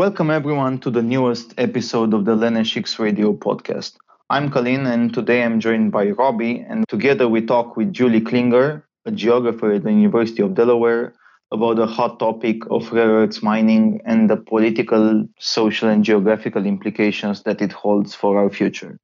[0.00, 3.96] Welcome everyone to the newest episode of the LenSX Radio podcast.
[4.30, 8.82] I'm Colin and today I'm joined by Robbie and together we talk with Julie Klinger,
[9.04, 11.12] a geographer at the University of Delaware,
[11.52, 17.42] about the hot topic of rare earths mining and the political, social and geographical implications
[17.42, 18.96] that it holds for our future.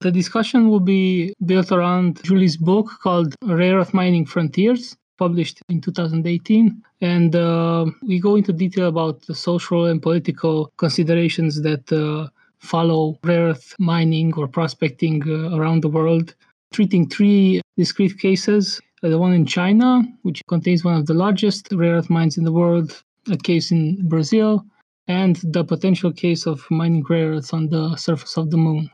[0.00, 5.80] The discussion will be built around Julie's book called Rare Earth Mining Frontiers, published in
[5.80, 6.82] 2018.
[7.00, 13.18] And uh, we go into detail about the social and political considerations that uh, follow
[13.24, 16.34] rare earth mining or prospecting uh, around the world,
[16.72, 21.96] treating three discrete cases the one in China, which contains one of the largest rare
[21.96, 24.64] earth mines in the world, a case in Brazil,
[25.06, 28.90] and the potential case of mining rare earths on the surface of the moon.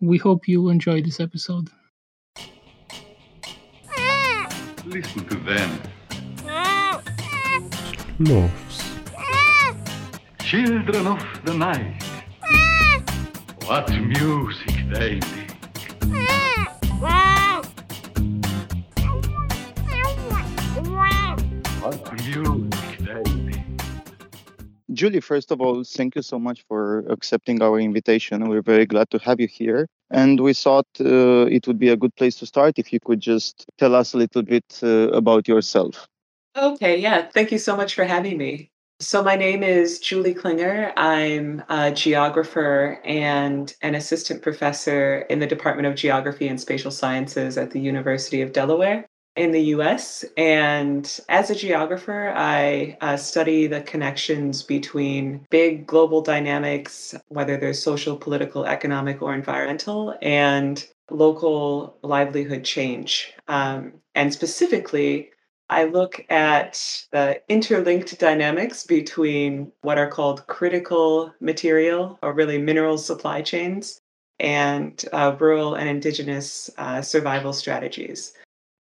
[0.00, 1.70] We hope you enjoy this episode.
[4.86, 5.82] Listen to them.
[8.20, 8.84] Loves.
[10.38, 12.02] Children of the night.
[13.66, 16.70] What music they make.
[21.82, 23.56] What music they make.
[24.92, 28.48] Julie, first of all, thank you so much for accepting our invitation.
[28.48, 29.88] We're very glad to have you here.
[30.10, 33.20] And we thought uh, it would be a good place to start if you could
[33.20, 36.06] just tell us a little bit uh, about yourself.
[36.56, 37.28] Okay, yeah.
[37.28, 38.70] Thank you so much for having me.
[38.98, 40.90] So, my name is Julie Klinger.
[40.96, 47.58] I'm a geographer and an assistant professor in the Department of Geography and Spatial Sciences
[47.58, 49.06] at the University of Delaware
[49.36, 50.24] in the US.
[50.36, 57.74] And as a geographer, I uh, study the connections between big global dynamics, whether they're
[57.74, 63.32] social, political, economic, or environmental, and local livelihood change.
[63.48, 65.30] Um, and specifically,
[65.68, 72.98] I look at the interlinked dynamics between what are called critical material or really mineral
[72.98, 74.00] supply chains
[74.38, 78.32] and uh, rural and indigenous uh, survival strategies.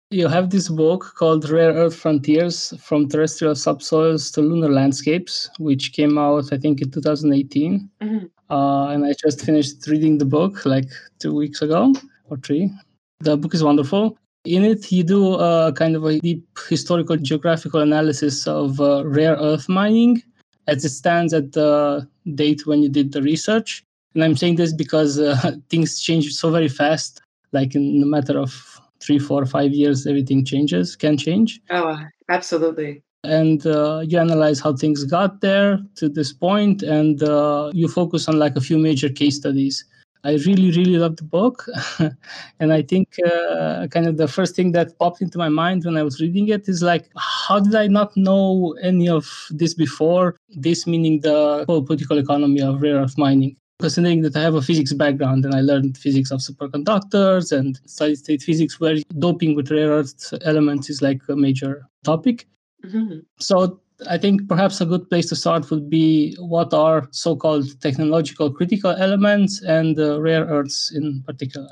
[0.09, 5.91] You have this book called Rare Earth Frontiers From Terrestrial Subsoils to Lunar Landscapes, which
[5.91, 7.89] came out, I think, in 2018.
[8.01, 8.25] Mm-hmm.
[8.49, 10.87] Uh, and I just finished reading the book like
[11.19, 11.93] two weeks ago
[12.29, 12.71] or three.
[13.19, 14.17] The book is wonderful.
[14.45, 19.35] In it, you do a kind of a deep historical geographical analysis of uh, rare
[19.35, 20.23] earth mining
[20.67, 23.83] as it stands at the date when you did the research.
[24.15, 28.39] And I'm saying this because uh, things change so very fast, like in a matter
[28.39, 31.61] of three, four, five years, everything changes, can change.
[31.69, 31.97] Oh,
[32.29, 33.03] absolutely.
[33.23, 38.27] And uh, you analyze how things got there to this point, and uh, you focus
[38.27, 39.83] on like a few major case studies.
[40.23, 41.65] I really, really love the book.
[42.59, 45.95] and I think uh, kind of the first thing that popped into my mind when
[45.95, 50.35] I was reading it is like, how did I not know any of this before?
[50.49, 54.61] This meaning the whole political economy of rare earth mining considering that I have a
[54.61, 59.71] physics background and I learned physics of superconductors and solid state physics, where doping with
[59.71, 62.47] rare earth elements is like a major topic.
[62.83, 63.19] Mm-hmm.
[63.39, 63.79] So
[64.09, 68.51] I think perhaps a good place to start would be what are so called technological
[68.51, 71.69] critical elements and uh, rare earths in particular.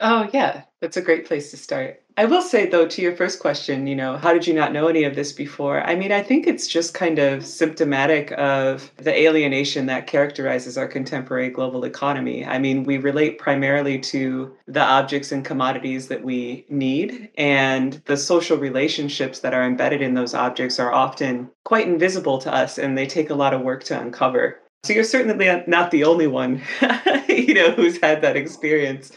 [0.00, 2.02] Oh, yeah, that's a great place to start.
[2.18, 4.88] I will say, though, to your first question, you know, how did you not know
[4.88, 5.82] any of this before?
[5.82, 10.88] I mean, I think it's just kind of symptomatic of the alienation that characterizes our
[10.88, 12.44] contemporary global economy.
[12.44, 18.16] I mean, we relate primarily to the objects and commodities that we need, and the
[18.16, 22.98] social relationships that are embedded in those objects are often quite invisible to us, and
[22.98, 24.58] they take a lot of work to uncover.
[24.82, 26.62] So you're certainly not the only one,
[27.28, 29.12] you know, who's had that experience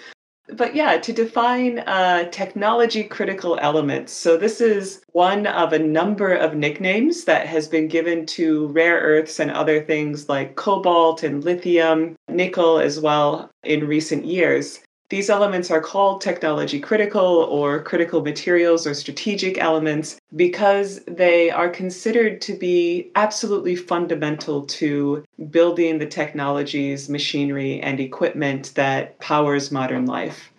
[0.55, 4.11] but yeah, to define uh, technology critical elements.
[4.11, 8.99] So, this is one of a number of nicknames that has been given to rare
[8.99, 14.79] earths and other things like cobalt and lithium, nickel as well in recent years.
[15.11, 21.67] These elements are called technology critical or critical materials or strategic elements because they are
[21.67, 30.05] considered to be absolutely fundamental to building the technologies, machinery, and equipment that powers modern
[30.05, 30.49] life.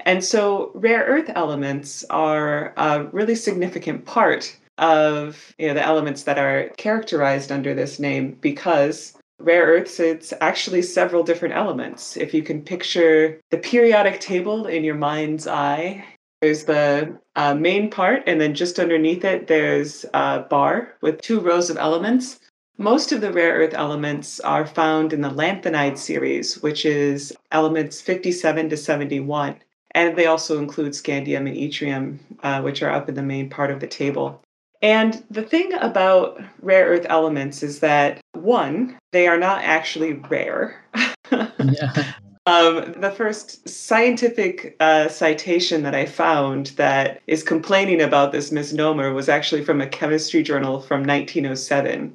[0.00, 6.24] And so rare earth elements are a really significant part of you know, the elements
[6.24, 12.16] that are characterized under this name because rare earths, it's actually several different elements.
[12.16, 16.04] If you can picture the periodic table in your mind's eye,
[16.40, 21.40] there's the uh, main part, and then just underneath it, there's a bar with two
[21.40, 22.38] rows of elements.
[22.76, 28.00] Most of the rare earth elements are found in the lanthanide series, which is elements
[28.00, 29.56] 57 to 71.
[29.92, 33.70] And they also include scandium and yttrium, uh, which are up in the main part
[33.70, 34.43] of the table.
[34.84, 40.84] And the thing about rare earth elements is that, one, they are not actually rare.
[41.32, 42.12] yeah.
[42.44, 49.14] Um, the first scientific uh, citation that I found that is complaining about this misnomer
[49.14, 52.14] was actually from a chemistry journal from 1907.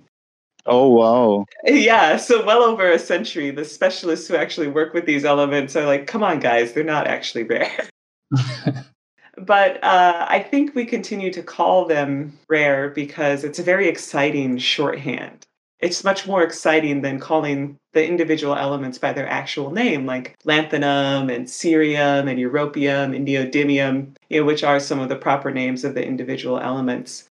[0.68, 1.46] Oh, wow.
[1.66, 5.88] Yeah, so well over a century, the specialists who actually work with these elements are
[5.88, 7.90] like, come on, guys, they're not actually rare.
[9.46, 14.58] but uh, I think we continue to call them rare because it's a very exciting
[14.58, 15.46] shorthand.
[15.80, 21.34] It's much more exciting than calling the individual elements by their actual name, like lanthanum
[21.34, 25.86] and cerium and europium and neodymium, you know, which are some of the proper names
[25.86, 27.30] of the individual elements.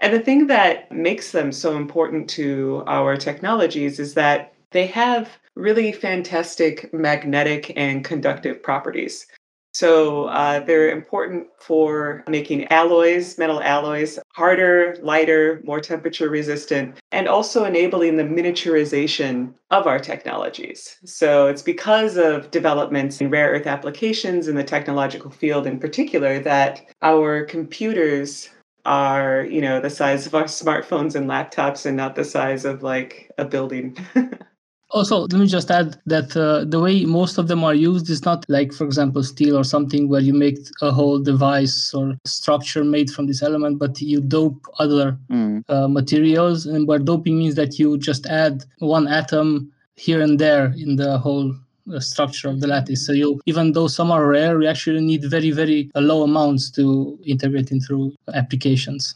[0.00, 5.38] And the thing that makes them so important to our technologies is that they have
[5.56, 9.26] really fantastic magnetic and conductive properties.
[9.72, 17.28] So uh, they're important for making alloys, metal alloys, harder, lighter, more temperature resistant, and
[17.28, 20.96] also enabling the miniaturization of our technologies.
[21.04, 26.40] So it's because of developments in rare earth applications in the technological field in particular
[26.40, 28.50] that our computers
[28.84, 32.82] are, you know, the size of our smartphones and laptops and not the size of
[32.82, 33.96] like a building.
[34.90, 38.24] Also, let me just add that uh, the way most of them are used is
[38.24, 42.84] not like, for example, steel or something where you make a whole device or structure
[42.84, 45.62] made from this element, but you dope other Mm.
[45.68, 46.64] uh, materials.
[46.64, 51.18] And where doping means that you just add one atom here and there in the
[51.18, 51.54] whole
[51.92, 53.04] uh, structure of the lattice.
[53.06, 56.70] So you, even though some are rare, you actually need very, very uh, low amounts
[56.72, 59.14] to integrate into applications.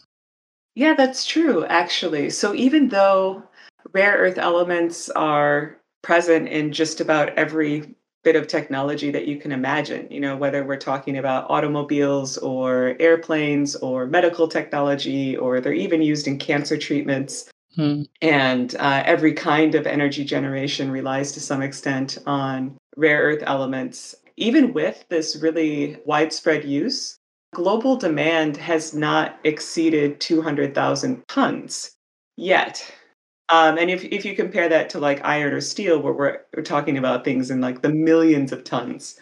[0.74, 2.30] Yeah, that's true, actually.
[2.30, 3.42] So even though
[3.92, 7.94] rare earth elements are present in just about every
[8.24, 12.96] bit of technology that you can imagine, you know, whether we're talking about automobiles or
[13.00, 17.50] airplanes or medical technology, or they're even used in cancer treatments.
[17.74, 18.02] Hmm.
[18.20, 24.14] And uh, every kind of energy generation relies to some extent on rare earth elements.
[24.36, 27.16] Even with this really widespread use,
[27.54, 31.96] global demand has not exceeded 200,000 tons
[32.36, 32.92] yet.
[33.52, 36.62] Um, and if, if you compare that to like iron or steel, where we're, we're
[36.62, 39.20] talking about things in like the millions of tons,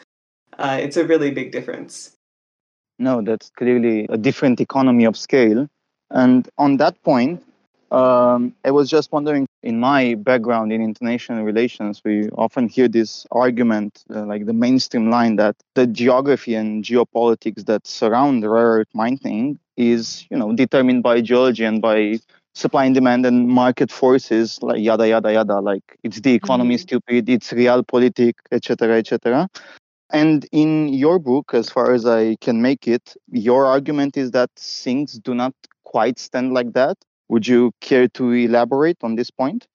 [0.56, 2.16] uh, it's a really big difference.
[3.00, 5.68] No, that's clearly a different economy of scale.
[6.12, 7.42] And on that point,
[7.90, 13.26] um, I was just wondering in my background in international relations, we often hear this
[13.32, 18.94] argument, uh, like the mainstream line, that the geography and geopolitics that surround rare earth
[18.94, 22.20] mining is, you know, determined by geology and by
[22.54, 25.60] supply and demand and market forces, like yada yada yada.
[25.60, 26.80] Like it's the economy, Mhm.
[26.80, 29.48] stupid, it's real realpolitik, etc., etc.
[30.12, 34.50] And in your book, as far as I can make it, your argument is that
[34.56, 35.54] things do not
[35.84, 36.96] quite stand like that.
[37.28, 39.68] Would you care to elaborate on this point?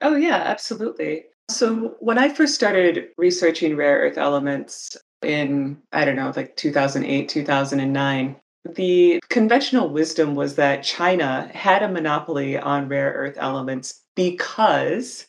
[0.00, 1.24] Oh, yeah, absolutely.
[1.48, 7.28] So, when I first started researching rare earth elements in, I don't know, like 2008,
[7.28, 15.26] 2009, the conventional wisdom was that China had a monopoly on rare earth elements because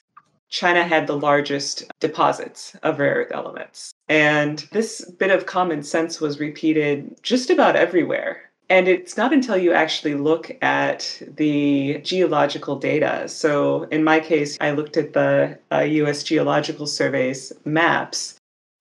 [0.49, 3.91] China had the largest deposits of rare earth elements.
[4.07, 8.51] And this bit of common sense was repeated just about everywhere.
[8.69, 13.27] And it's not until you actually look at the geological data.
[13.27, 18.35] So, in my case, I looked at the uh, US Geological Survey's maps.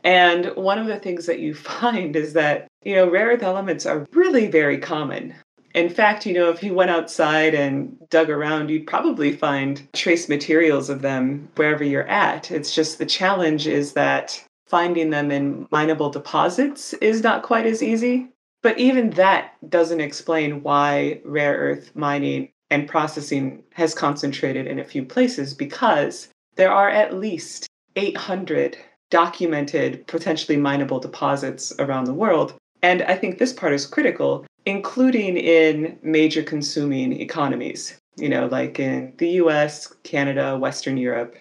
[0.05, 3.87] And one of the things that you find is that, you know, rare earth elements
[3.87, 5.35] are really very common.
[5.75, 10.29] In fact, you know, if you went outside and dug around, you'd probably find trace
[10.29, 12.51] materials of them wherever you're at.
[12.51, 17.83] It's just the challenge is that finding them in mineable deposits is not quite as
[17.83, 18.29] easy.
[18.63, 24.85] But even that doesn't explain why rare earth mining and processing has concentrated in a
[24.85, 28.79] few places because there are at least 800
[29.11, 32.55] documented potentially mineable deposits around the world.
[32.83, 38.81] And I think this part is critical, including in major consuming economies, you know, like
[38.81, 41.37] in the US, Canada, Western Europe.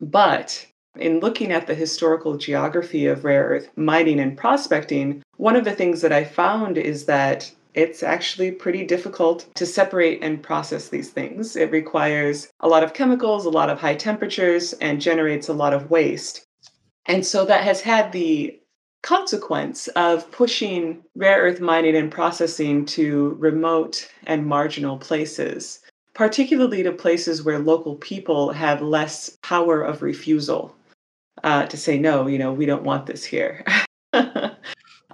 [0.00, 0.66] But
[0.98, 5.74] in looking at the historical geography of rare earth mining and prospecting, one of the
[5.74, 11.10] things that I found is that it's actually pretty difficult to separate and process these
[11.10, 11.56] things.
[11.56, 15.74] It requires a lot of chemicals, a lot of high temperatures, and generates a lot
[15.74, 16.46] of waste.
[17.04, 18.58] And so that has had the
[19.06, 25.78] consequence of pushing rare earth mining and processing to remote and marginal places,
[26.12, 30.74] particularly to places where local people have less power of refusal
[31.44, 33.64] uh, to say, no, you know, we don't want this here.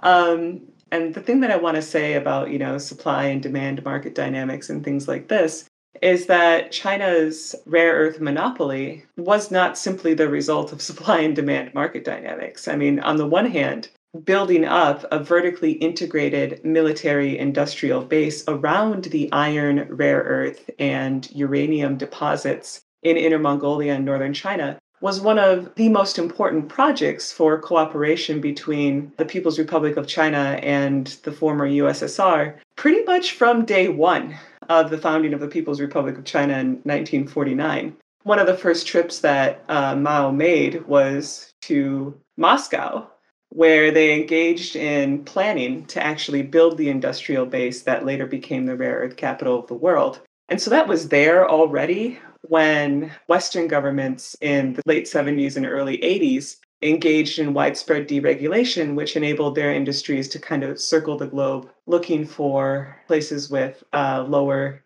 [0.01, 3.83] um, And the thing that I want to say about, you know, supply and demand
[3.83, 5.65] market dynamics and things like this
[6.01, 11.73] is that China's rare earth monopoly was not simply the result of supply and demand
[11.73, 12.67] market dynamics.
[12.67, 13.89] I mean, on the one hand,
[14.25, 21.97] building up a vertically integrated military industrial base around the iron, rare earth, and uranium
[21.97, 27.59] deposits in Inner Mongolia and northern China was one of the most important projects for
[27.59, 33.89] cooperation between the People's Republic of China and the former USSR, pretty much from day
[33.89, 34.37] one
[34.69, 37.95] of the founding of the People's Republic of China in 1949.
[38.23, 43.07] One of the first trips that uh, Mao made was to Moscow,
[43.49, 48.75] where they engaged in planning to actually build the industrial base that later became the
[48.75, 50.21] rare earth capital of the world.
[50.49, 55.97] And so that was there already when Western governments in the late 70s and early
[55.97, 61.69] 80s engaged in widespread deregulation, which enabled their industries to kind of circle the globe
[61.87, 64.83] looking for places with uh, lower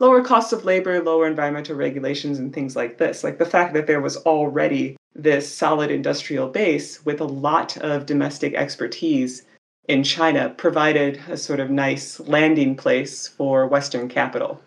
[0.00, 3.22] lower costs of labor, lower environmental regulations, and things like this.
[3.22, 8.06] Like the fact that there was already this solid industrial base with a lot of
[8.06, 9.44] domestic expertise
[9.88, 14.60] in China provided a sort of nice landing place for Western capital.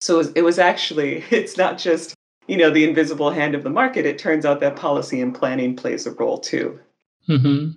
[0.00, 2.14] So it was, actually, it's not just,
[2.50, 4.04] you know, the invisible hand of the market.
[4.04, 6.80] It turns out that policy and planning plays a role too.
[7.28, 7.70] Mm-hmm.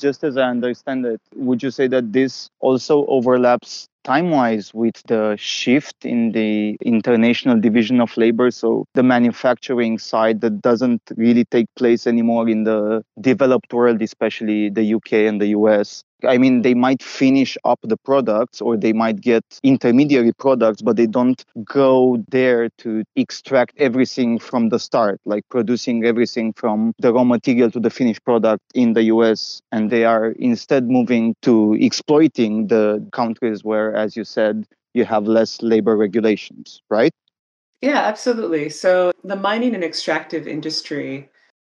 [0.00, 5.02] Just as I understand it, would you say that this also overlaps time wise with
[5.08, 8.50] the shift in the international division of labor.
[8.50, 14.70] So the manufacturing side that doesn't really take place anymore in the developed world, especially
[14.70, 16.02] the UK and the US.
[16.26, 20.96] I mean, they might finish up the products or they might get intermediary products, but
[20.96, 27.12] they don't go there to extract everything from the start, like producing everything from the
[27.12, 29.60] raw material to the finished product in the US.
[29.72, 35.26] And they are instead moving to exploiting the countries where, as you said, you have
[35.26, 37.12] less labor regulations, right?
[37.80, 38.70] Yeah, absolutely.
[38.70, 41.28] So the mining and extractive industry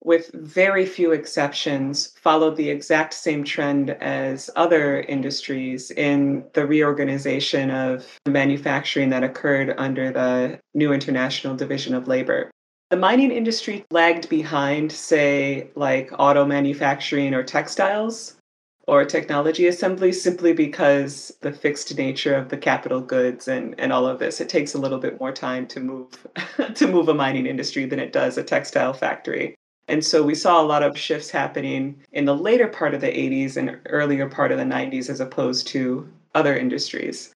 [0.04, 7.70] with very few exceptions, followed the exact same trend as other industries in the reorganization
[7.70, 12.50] of manufacturing that occurred under the new International Division of Labor.
[12.90, 18.36] The mining industry lagged behind, say, like auto manufacturing or textiles
[18.88, 24.08] or technology assembly simply because the fixed nature of the capital goods and, and all
[24.08, 26.28] of this it takes a little bit more time to move
[26.74, 29.54] to move a mining industry than it does a textile factory
[29.90, 33.08] and so we saw a lot of shifts happening in the later part of the
[33.08, 37.34] 80s and earlier part of the 90s as opposed to other industries.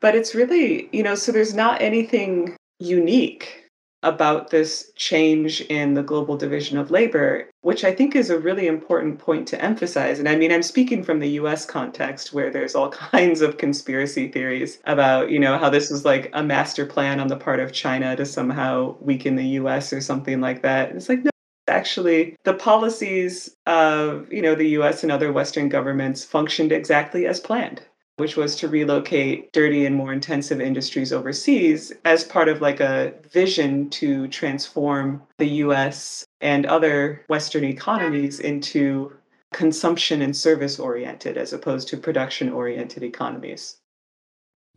[0.00, 3.66] But it's really, you know, so there's not anything unique
[4.02, 8.68] about this change in the global division of labor, which I think is a really
[8.68, 10.18] important point to emphasize.
[10.18, 14.28] And I mean, I'm speaking from the US context where there's all kinds of conspiracy
[14.28, 17.72] theories about, you know, how this was like a master plan on the part of
[17.72, 20.92] China to somehow weaken the US or something like that.
[20.92, 21.30] It's like, no,
[21.68, 27.40] actually the policies of you know the US and other western governments functioned exactly as
[27.40, 27.82] planned
[28.16, 33.12] which was to relocate dirty and more intensive industries overseas as part of like a
[33.30, 39.12] vision to transform the US and other western economies into
[39.52, 43.78] consumption and service oriented as opposed to production oriented economies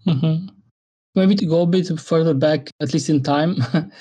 [0.05, 0.47] mm-hmm.
[1.15, 3.55] maybe to go a bit further back at least in time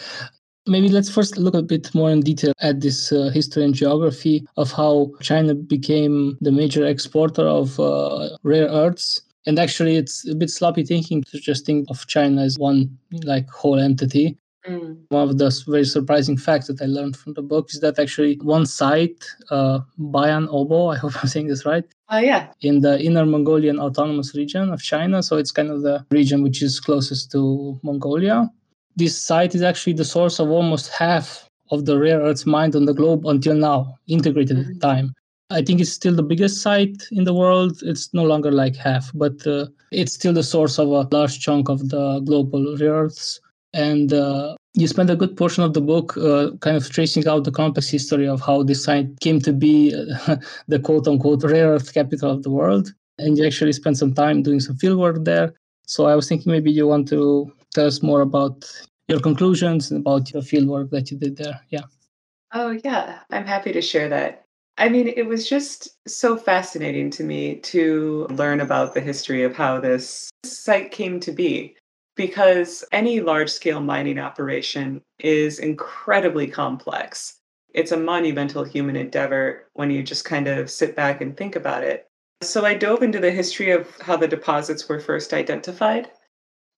[0.69, 4.47] Maybe let's first look a bit more in detail at this uh, history and geography
[4.59, 9.23] of how China became the major exporter of uh, rare earths.
[9.47, 13.49] And actually, it's a bit sloppy thinking to just think of China as one like
[13.49, 14.37] whole entity.
[14.69, 14.99] Mm.
[15.09, 18.35] One of the very surprising facts that I learned from the book is that actually
[18.43, 21.85] one site, uh, Bayan Obo, I hope I'm saying this right.
[22.11, 22.49] Oh, yeah.
[22.61, 25.23] In the Inner Mongolian Autonomous Region of China.
[25.23, 28.51] So it's kind of the region which is closest to Mongolia
[28.99, 32.85] this site is actually the source of almost half of the rare earths mined on
[32.85, 34.79] the globe until now, integrated mm-hmm.
[34.81, 35.15] time.
[35.51, 37.81] I think it's still the biggest site in the world.
[37.83, 41.69] It's no longer like half, but uh, it's still the source of a large chunk
[41.69, 43.41] of the global rare earths.
[43.73, 47.45] And uh, you spend a good portion of the book uh, kind of tracing out
[47.45, 49.91] the complex history of how this site came to be
[50.69, 52.93] the quote unquote rare earth capital of the world.
[53.19, 55.55] And you actually spent some time doing some fieldwork there.
[55.87, 58.71] So I was thinking maybe you want to tell us more about
[59.09, 61.61] your conclusions and about your fieldwork that you did there.
[61.71, 61.85] Yeah.
[62.53, 63.21] Oh, yeah.
[63.31, 64.45] I'm happy to share that.
[64.77, 69.57] I mean, it was just so fascinating to me to learn about the history of
[69.57, 71.75] how this site came to be
[72.15, 77.39] because any large scale mining operation is incredibly complex.
[77.75, 81.83] It's a monumental human endeavor when you just kind of sit back and think about
[81.83, 82.07] it.
[82.43, 86.09] So I dove into the history of how the deposits were first identified.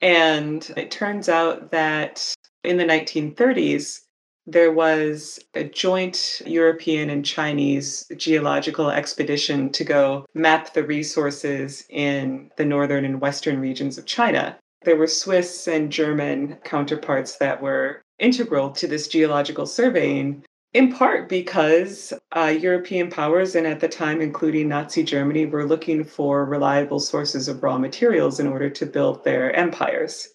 [0.01, 4.01] And it turns out that in the 1930s,
[4.47, 12.51] there was a joint European and Chinese geological expedition to go map the resources in
[12.57, 14.59] the northern and western regions of China.
[14.83, 21.29] There were Swiss and German counterparts that were integral to this geological surveying, in part
[21.29, 27.01] because uh, European powers, and at the time, including Nazi Germany, were looking for reliable
[27.01, 30.29] sources of raw materials in order to build their empires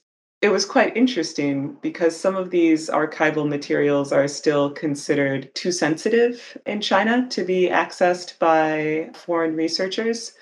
[0.45, 6.55] it was quite interesting because some of these archival materials are still considered too sensitive
[6.67, 10.33] in China to be accessed by foreign researchers.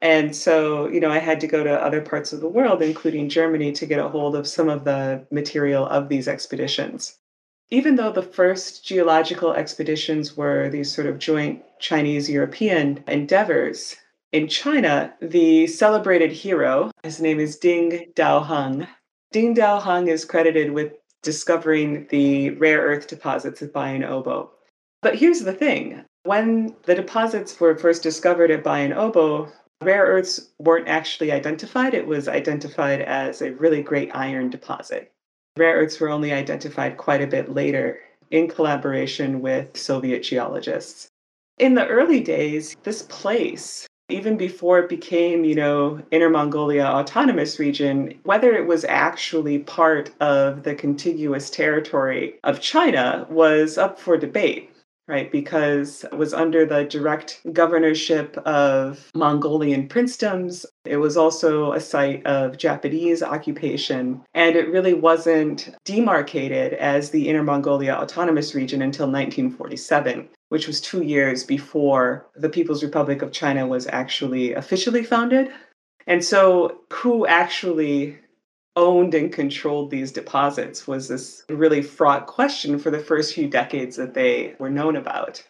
[0.00, 3.28] And so, you know, I had to go to other parts of the world, including
[3.28, 7.18] Germany, to get a hold of some of the material of these expeditions.
[7.70, 13.96] Even though the first geological expeditions were these sort of joint Chinese European endeavors,
[14.32, 18.88] in China, the celebrated hero, his name is Ding Daoheng,
[19.34, 20.92] Ding Dao Hung is credited with
[21.22, 24.52] discovering the rare earth deposits at Bayan Obo.
[25.02, 29.50] But here's the thing when the deposits were first discovered at Bayan Obo,
[29.82, 31.94] rare earths weren't actually identified.
[31.94, 35.12] It was identified as a really great iron deposit.
[35.56, 41.08] Rare earths were only identified quite a bit later in collaboration with Soviet geologists.
[41.58, 47.58] In the early days, this place even before it became, you know, Inner Mongolia Autonomous
[47.58, 54.18] Region, whether it was actually part of the contiguous territory of China was up for
[54.18, 54.73] debate
[55.06, 55.30] right?
[55.30, 60.64] Because it was under the direct governorship of Mongolian princedoms.
[60.84, 67.28] It was also a site of Japanese occupation, and it really wasn't demarcated as the
[67.28, 73.32] Inner Mongolia Autonomous Region until 1947 which was two years before the People's Republic of
[73.32, 75.50] China was actually officially founded.
[76.06, 78.18] And so, who actually
[78.76, 83.96] owned and controlled these deposits was this really fraught question for the first few decades
[83.96, 85.42] that they were known about.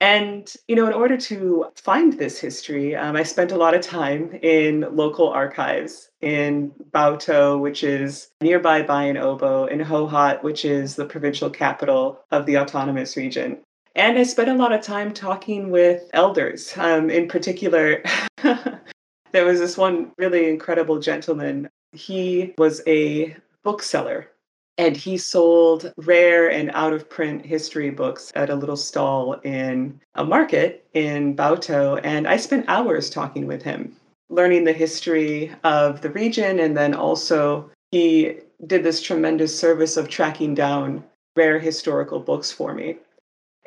[0.00, 3.80] And, you know, in order to find this history, um, I spent a lot of
[3.80, 10.96] time in local archives in Baotou, which is nearby Bayan Obo, in Hohhot, which is
[10.96, 13.58] the provincial capital of the autonomous region.
[13.94, 16.74] And I spent a lot of time talking with elders.
[16.76, 18.02] Um, in particular,
[18.42, 24.30] there was this one really incredible gentleman he was a bookseller
[24.76, 30.00] and he sold rare and out of print history books at a little stall in
[30.16, 32.00] a market in Baotou.
[32.02, 33.94] And I spent hours talking with him,
[34.30, 36.58] learning the history of the region.
[36.58, 41.04] And then also, he did this tremendous service of tracking down
[41.36, 42.96] rare historical books for me.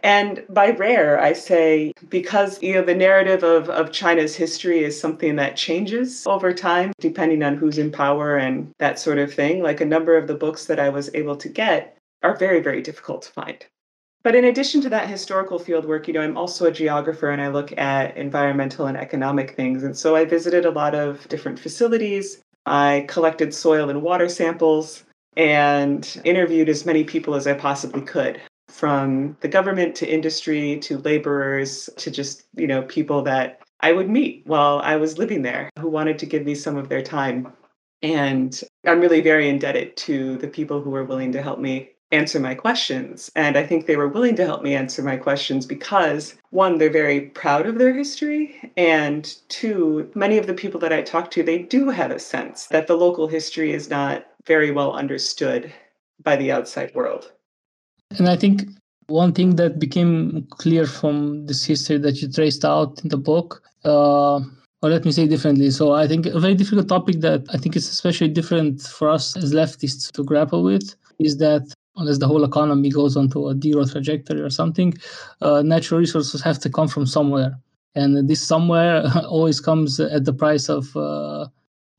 [0.03, 4.99] And by rare, I say because you know the narrative of, of China's history is
[4.99, 9.63] something that changes over time, depending on who's in power and that sort of thing.
[9.63, 12.81] Like a number of the books that I was able to get are very, very
[12.81, 13.65] difficult to find.
[14.23, 17.41] But in addition to that historical field work, you know, I'm also a geographer and
[17.41, 19.83] I look at environmental and economic things.
[19.83, 22.41] And so I visited a lot of different facilities.
[22.65, 25.05] I collected soil and water samples
[25.37, 30.97] and interviewed as many people as I possibly could from the government to industry to
[30.99, 35.69] laborers to just, you know, people that I would meet while I was living there
[35.79, 37.53] who wanted to give me some of their time.
[38.01, 42.39] And I'm really very indebted to the people who were willing to help me answer
[42.39, 43.29] my questions.
[43.35, 46.89] And I think they were willing to help me answer my questions because, one, they're
[46.89, 48.71] very proud of their history.
[48.77, 52.67] And two, many of the people that I talked to, they do have a sense
[52.67, 55.73] that the local history is not very well understood
[56.23, 57.33] by the outside world.
[58.11, 58.63] And I think
[59.07, 63.63] one thing that became clear from this history that you traced out in the book,
[63.85, 64.39] uh,
[64.81, 65.71] or let me say differently.
[65.71, 69.35] So I think a very difficult topic that I think is especially different for us
[69.35, 73.85] as leftists to grapple with is that unless the whole economy goes onto a zero
[73.85, 74.93] trajectory or something,
[75.41, 77.59] uh, natural resources have to come from somewhere.
[77.95, 81.47] And this somewhere always comes at the price of uh,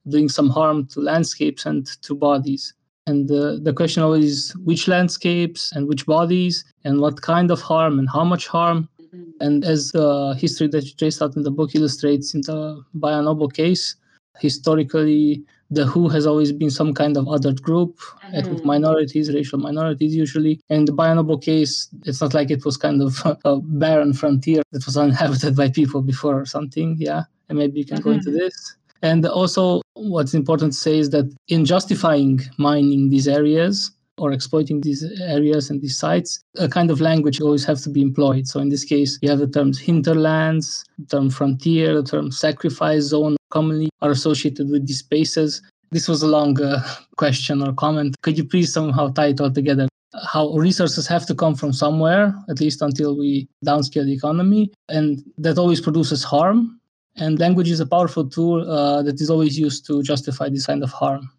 [0.09, 2.75] doing some harm to landscapes and to bodies.
[3.09, 7.61] And the, the question always is which landscapes and which bodies and what kind of
[7.63, 8.89] harm and how much harm.
[9.03, 9.31] Mm-hmm.
[9.41, 13.27] And as the history that you traced out in the book illustrates in the Bayan
[13.27, 13.97] Obo case,
[14.41, 18.35] historically, the WHO has always been some kind of other group, mm-hmm.
[18.35, 20.61] ethnic minorities, racial minorities usually.
[20.69, 24.63] And the Bayan Obo case, it's not like it was kind of a barren frontier
[24.73, 26.97] that was uninhabited by people before or something.
[26.99, 27.23] Yeah.
[27.49, 28.05] And maybe you can mm-hmm.
[28.05, 28.77] go into this.
[29.03, 34.81] And also, what's important to say is that in justifying mining these areas, or exploiting
[34.81, 38.47] these areas and these sites, a kind of language always has to be employed.
[38.47, 43.05] So in this case, you have the terms hinterlands, the term frontier, the term sacrifice
[43.05, 45.63] zone commonly are associated with these spaces.
[45.91, 46.83] This was a long uh,
[47.17, 48.17] question or comment.
[48.23, 49.89] Could you please somehow tie it all together?
[50.33, 55.23] How resources have to come from somewhere, at least until we downscale the economy, and
[55.37, 56.78] that always produces harm.
[57.21, 60.83] And language is a powerful tool uh, that is always used to justify this kind
[60.83, 61.31] of harm.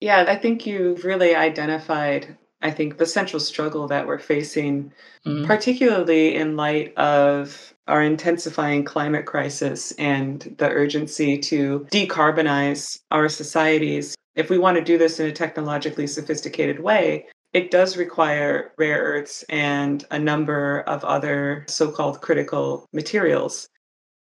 [0.00, 4.92] Yeah, I think you've really identified, I think, the central struggle that we're facing,
[5.26, 5.46] mm.
[5.46, 14.14] particularly in light of our intensifying climate crisis and the urgency to decarbonize our societies.
[14.36, 19.00] If we want to do this in a technologically sophisticated way, it does require rare
[19.00, 23.68] earths and a number of other so called critical materials.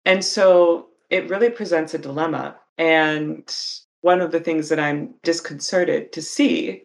[0.05, 2.55] And so it really presents a dilemma.
[2.77, 3.53] And
[3.99, 6.83] one of the things that I'm disconcerted to see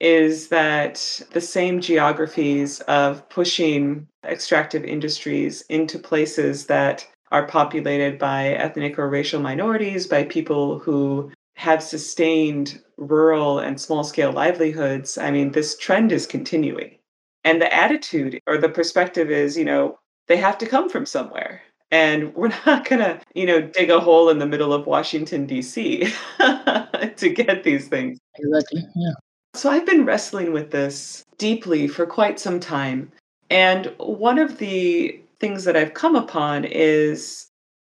[0.00, 8.48] is that the same geographies of pushing extractive industries into places that are populated by
[8.48, 15.16] ethnic or racial minorities, by people who have sustained rural and small scale livelihoods.
[15.16, 16.98] I mean, this trend is continuing.
[17.44, 21.62] And the attitude or the perspective is, you know, they have to come from somewhere
[21.90, 25.46] and we're not going to you know dig a hole in the middle of washington
[25.46, 28.18] d.c to get these things.
[28.36, 29.12] Exactly yeah.
[29.54, 33.12] So i've been wrestling with this deeply for quite some time.
[33.48, 37.48] And one of the things that i've come upon is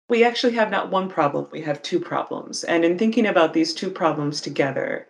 [0.09, 2.63] we actually have not one problem we have two problems.
[2.63, 5.07] And in thinking about these two problems together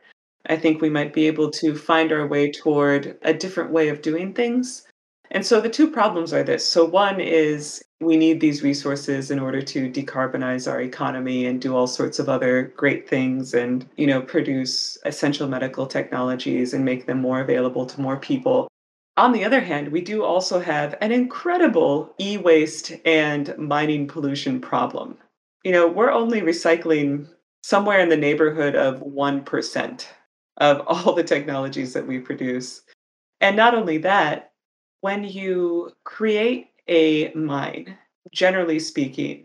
[0.50, 4.02] i think we might be able to find our way toward a different way of
[4.02, 4.84] doing things.
[5.30, 6.66] And so the two problems are this.
[6.66, 11.76] So one is we need these resources in order to decarbonize our economy and do
[11.76, 17.08] all sorts of other great things and, you know, produce essential medical technologies and make
[17.08, 18.68] them more available to more people.
[19.18, 25.18] On the other hand, we do also have an incredible e-waste and mining pollution problem.
[25.64, 27.28] You know, we're only recycling
[27.64, 30.06] somewhere in the neighborhood of 1%
[30.58, 32.84] of all the technologies that we produce.
[33.42, 34.52] And not only that,
[35.02, 37.98] when you create a mine,
[38.32, 39.44] generally speaking,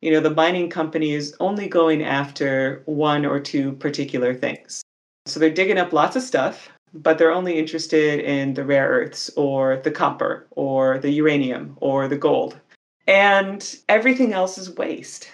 [0.00, 4.82] you know, the mining company is only going after one or two particular things.
[5.26, 9.30] So they're digging up lots of stuff, but they're only interested in the rare earths
[9.36, 12.58] or the copper or the uranium or the gold.
[13.06, 15.30] And everything else is waste.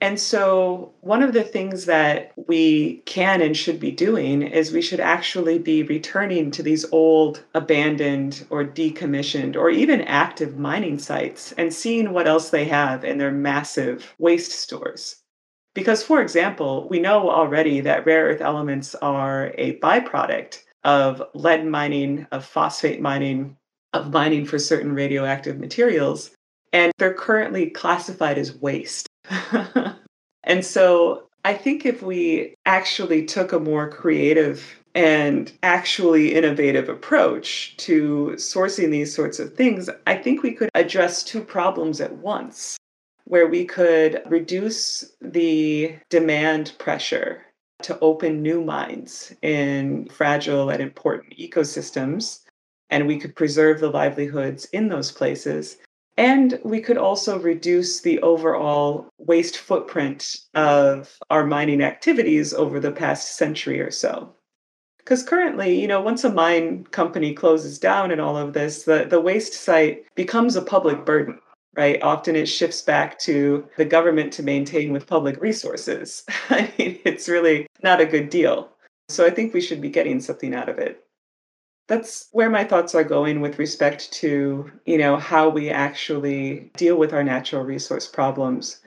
[0.00, 4.82] And so, one of the things that we can and should be doing is we
[4.82, 11.52] should actually be returning to these old, abandoned, or decommissioned, or even active mining sites
[11.52, 15.22] and seeing what else they have in their massive waste stores.
[15.74, 21.66] Because, for example, we know already that rare earth elements are a byproduct of lead
[21.66, 23.56] mining, of phosphate mining,
[23.92, 26.32] of mining for certain radioactive materials,
[26.72, 29.08] and they're currently classified as waste.
[30.44, 37.76] and so I think if we actually took a more creative and actually innovative approach
[37.78, 42.76] to sourcing these sorts of things, I think we could address two problems at once,
[43.24, 47.42] where we could reduce the demand pressure
[47.82, 52.40] to open new mines in fragile and important ecosystems,
[52.88, 55.76] and we could preserve the livelihoods in those places
[56.16, 62.92] and we could also reduce the overall waste footprint of our mining activities over the
[62.92, 64.32] past century or so.
[64.98, 69.06] Because currently, you know, once a mine company closes down and all of this, the,
[69.08, 71.38] the waste site becomes a public burden,
[71.76, 72.02] right?
[72.02, 76.24] Often it shifts back to the government to maintain with public resources.
[76.48, 78.70] I mean, it's really not a good deal.
[79.10, 81.03] So I think we should be getting something out of it
[81.86, 86.96] that's where my thoughts are going with respect to you know how we actually deal
[86.96, 88.80] with our natural resource problems.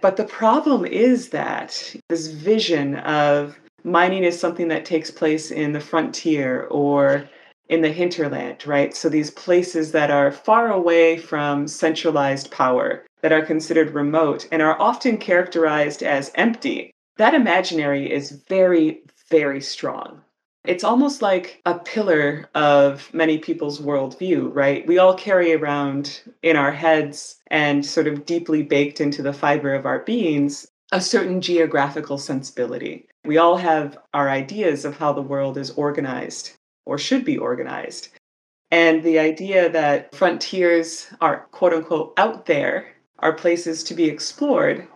[0.00, 5.72] But the problem is that this vision of mining is something that takes place in
[5.72, 7.28] the frontier or
[7.68, 8.94] in the hinterland right?
[8.94, 14.60] So these places that are far away from centralized power that are considered remote and
[14.60, 16.90] are often characterized as empty.
[17.16, 20.23] That imaginary is very very strong
[20.64, 24.86] it's almost like a pillar of many people's worldview, right?
[24.86, 29.74] We all carry around in our heads and sort of deeply baked into the fiber
[29.74, 33.08] of our beings a certain geographical sensibility.
[33.24, 36.52] We all have our ideas of how the world is organized
[36.86, 38.10] or should be organized.
[38.70, 44.86] And the idea that frontiers are quote unquote out there are places to be explored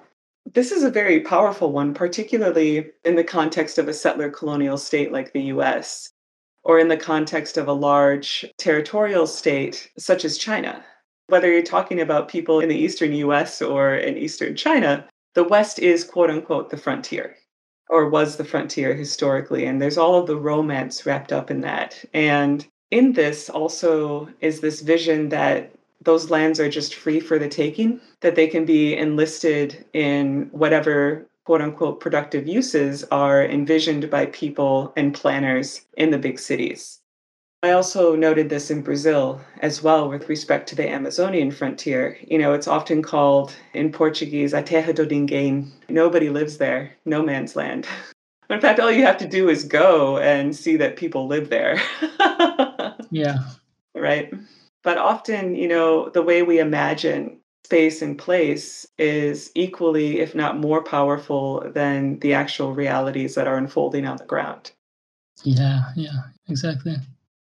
[0.55, 5.13] this is a very powerful one, particularly in the context of a settler colonial state
[5.13, 6.11] like the US.
[6.65, 10.85] or in the context of a large territorial state such as China.
[11.29, 15.79] Whether you're talking about people in the eastern US or in eastern China, the West
[15.79, 17.37] is quote unquote the frontier
[17.89, 19.65] or was the frontier historically.
[19.65, 22.05] And there's all of the romance wrapped up in that.
[22.13, 27.49] And in this also is this vision that those lands are just free for the
[27.49, 34.27] taking, that they can be enlisted in whatever quote unquote productive uses are envisioned by
[34.27, 37.01] people and planners in the big cities.
[37.63, 42.17] I also noted this in Brazil as well with respect to the Amazonian frontier.
[42.25, 45.71] You know, it's often called in Portuguese a terra do ninguém.
[45.89, 47.89] Nobody lives there, no man's land.
[48.51, 51.79] In fact, all you have to do is go and see that people live there.
[53.11, 53.41] yeah.
[53.95, 54.33] Right.
[54.83, 60.59] But often, you know, the way we imagine space and place is equally, if not
[60.59, 64.73] more powerful than the actual realities that are unfolding on the ground.
[65.45, 66.97] Yeah, yeah, exactly.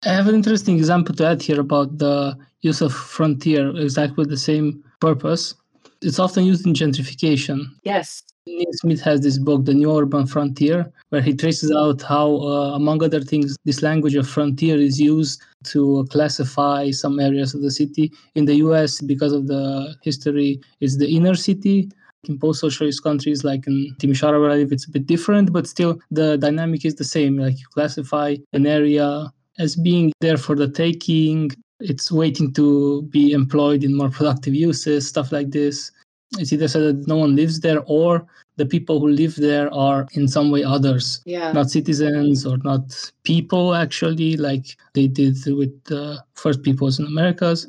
[0.05, 4.37] I have an interesting example to add here about the use of frontier, exactly the
[4.37, 5.55] same purpose.
[6.03, 7.67] It's often used in gentrification.
[7.85, 8.23] Yes.
[8.57, 12.75] Neil Smith has this book, The New Urban Frontier, where he traces out how, uh,
[12.75, 17.71] among other things, this language of frontier is used to classify some areas of the
[17.71, 18.13] city.
[18.35, 21.89] In the US, because of the history, it's the inner city.
[22.29, 25.67] In post socialist countries like in Timisoara, where I live, it's a bit different, but
[25.67, 27.39] still the dynamic is the same.
[27.39, 31.51] Like you classify an area as being there for the taking.
[31.81, 35.91] It's waiting to be employed in more productive uses, stuff like this.
[36.39, 40.07] It's either said that no one lives there or the people who live there are
[40.13, 41.51] in some way others, yeah.
[41.53, 47.69] not citizens or not people, actually, like they did with the first peoples in Americas.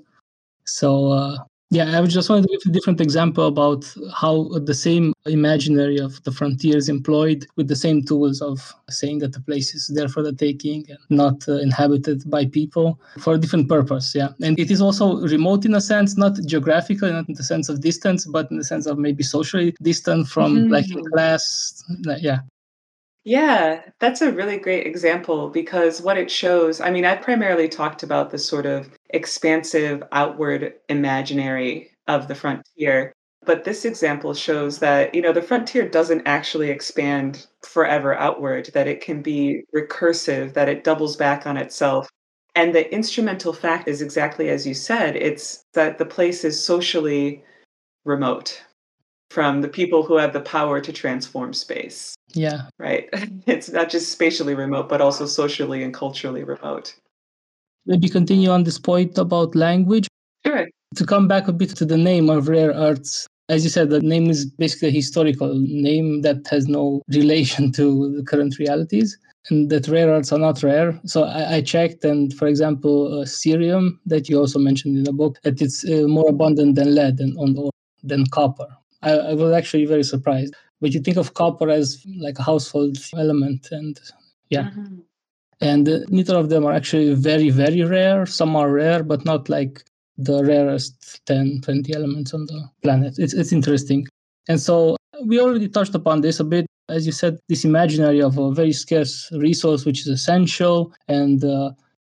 [0.66, 1.38] So uh,
[1.72, 6.00] yeah, I was just wanted to give a different example about how the same imaginary
[6.00, 9.88] of the frontier is employed with the same tools of saying that the place is
[9.88, 14.14] there for the taking and not uh, inhabited by people for a different purpose.
[14.14, 14.30] Yeah.
[14.44, 17.80] And it is also remote in a sense, not geographical, not in the sense of
[17.80, 20.74] distance, but in the sense of maybe socially distant from mm-hmm.
[20.74, 21.86] like class.
[22.20, 22.40] Yeah.
[23.24, 28.02] Yeah, that's a really great example because what it shows, I mean, I primarily talked
[28.02, 33.14] about the sort of expansive outward imaginary of the frontier.
[33.46, 38.88] But this example shows that, you know, the frontier doesn't actually expand forever outward, that
[38.88, 42.08] it can be recursive, that it doubles back on itself.
[42.56, 47.44] And the instrumental fact is exactly as you said it's that the place is socially
[48.06, 48.64] remote
[49.32, 52.14] from the people who have the power to transform space.
[52.34, 52.64] Yeah.
[52.78, 53.10] Right.
[53.48, 56.96] It's not just spatially remote, but also socially and culturally remote.
[57.86, 60.08] Maybe continue on this point about language.
[60.46, 60.68] Sure.
[60.96, 64.02] To come back a bit to the name of rare earths, as you said, the
[64.02, 69.18] name is basically a historical name that has no relation to the current realities,
[69.50, 71.00] and that rare earths are not rare.
[71.06, 75.14] So I, I checked, and for example, uh, cerium that you also mentioned in the
[75.14, 77.70] book, that it's uh, more abundant than lead and on
[78.04, 78.68] than copper.
[79.02, 80.56] I, I was actually very surprised.
[80.80, 84.00] But you think of copper as like a household element, and
[84.50, 84.70] yeah.
[84.72, 84.96] Mm-hmm.
[85.62, 88.26] And uh, neither of them are actually very, very rare.
[88.26, 89.84] Some are rare, but not like
[90.18, 93.20] the rarest 10, 20 elements on the planet.
[93.20, 94.08] It's, it's interesting.
[94.48, 96.66] And so we already touched upon this a bit.
[96.90, 101.72] As you said, this imaginary of a very scarce resource, which is essential, and uh,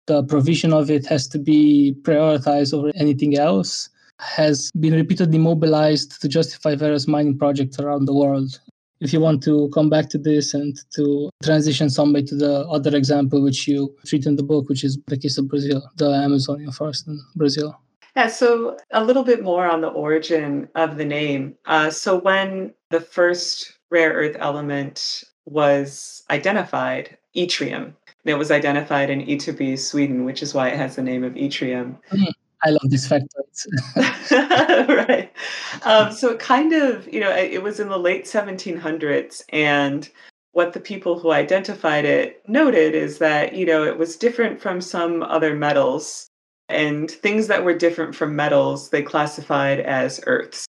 [0.06, 3.88] the provision of it has to be prioritized over anything else
[4.20, 8.60] has been repeatedly mobilized to justify various mining projects around the world.
[9.00, 12.96] If you want to come back to this and to transition someway to the other
[12.96, 16.72] example which you treat in the book, which is the case of Brazil, the Amazonian
[16.72, 17.78] forest in Brazil.
[18.16, 21.56] Yeah, so a little bit more on the origin of the name.
[21.66, 27.92] Uh, so when the first rare earth element was identified, yttrium,
[28.24, 31.96] it was identified in Ytterby, Sweden, which is why it has the name of yttrium.
[32.10, 32.32] Mm.
[32.64, 33.66] I love these factoids.
[34.88, 35.32] right.
[35.84, 40.08] Um, so it kind of, you know, it was in the late 1700s, and
[40.52, 44.80] what the people who identified it noted is that, you know, it was different from
[44.80, 46.28] some other metals,
[46.68, 50.66] and things that were different from metals they classified as earths.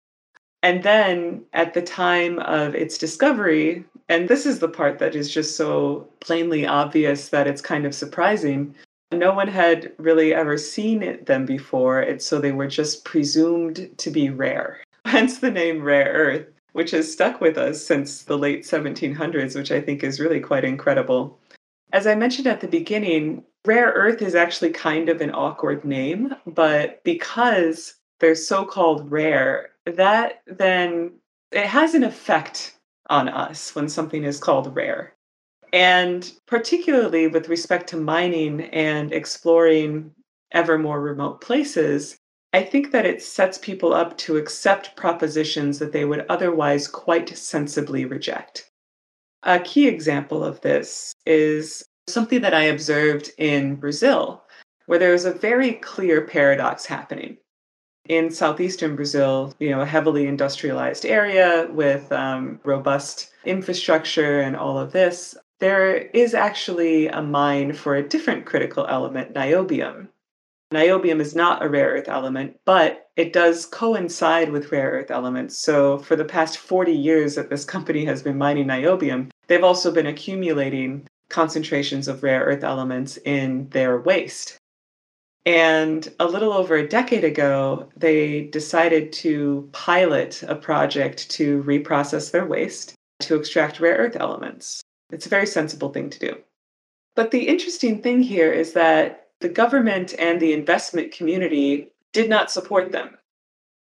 [0.64, 5.32] And then at the time of its discovery, and this is the part that is
[5.34, 8.76] just so plainly obvious that it's kind of surprising,
[9.12, 13.90] no one had really ever seen it, them before, and so they were just presumed
[13.98, 14.82] to be rare.
[15.06, 19.72] Hence the name rare earth, which has stuck with us since the late 1700s, which
[19.72, 21.40] I think is really quite incredible.
[21.94, 26.36] As I mentioned at the beginning, rare earth is actually kind of an awkward name,
[26.46, 31.14] but because they're so called rare, that then
[31.52, 32.78] it has an effect
[33.10, 35.14] on us when something is called rare
[35.74, 40.12] And particularly with respect to mining and exploring
[40.52, 42.18] ever more remote places,
[42.54, 47.38] I think that it sets people up to accept propositions that they would otherwise quite
[47.38, 48.72] sensibly reject.
[49.44, 54.44] A key example of this is something that I observed in Brazil,
[54.86, 57.38] where there was a very clear paradox happening.
[58.06, 64.80] In southeastern Brazil, you know, a heavily industrialized area with um, robust infrastructure and all
[64.80, 70.10] of this, there is actually a mine for a different critical element, niobium.
[70.72, 75.58] Niobium is not a rare earth element, but it does coincide with rare earth elements.
[75.58, 79.92] So, for the past 40 years that this company has been mining niobium, they've also
[79.92, 84.58] been accumulating concentrations of rare earth elements in their waste.
[85.46, 92.32] And a little over a decade ago, they decided to pilot a project to reprocess
[92.32, 94.82] their waste to extract rare earth elements.
[95.12, 96.38] It's a very sensible thing to do.
[97.16, 102.52] But the interesting thing here is that the government and the investment community did not
[102.52, 103.18] support them.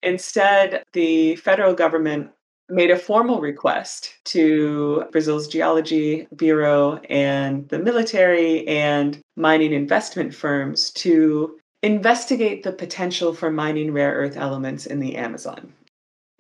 [0.04, 2.32] Instead, the federal government
[2.70, 10.90] made a formal request to Brazil's Geology Bureau and the military and mining investment firms
[10.92, 15.74] to investigate the potential for mining rare earth elements in the Amazon.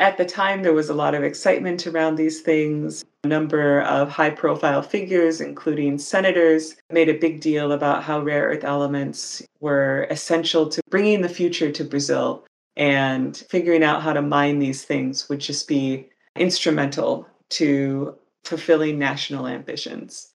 [0.01, 3.05] At the time, there was a lot of excitement around these things.
[3.23, 8.47] A number of high profile figures, including senators, made a big deal about how rare
[8.47, 12.43] earth elements were essential to bringing the future to Brazil.
[12.75, 19.45] And figuring out how to mine these things would just be instrumental to fulfilling national
[19.45, 20.31] ambitions.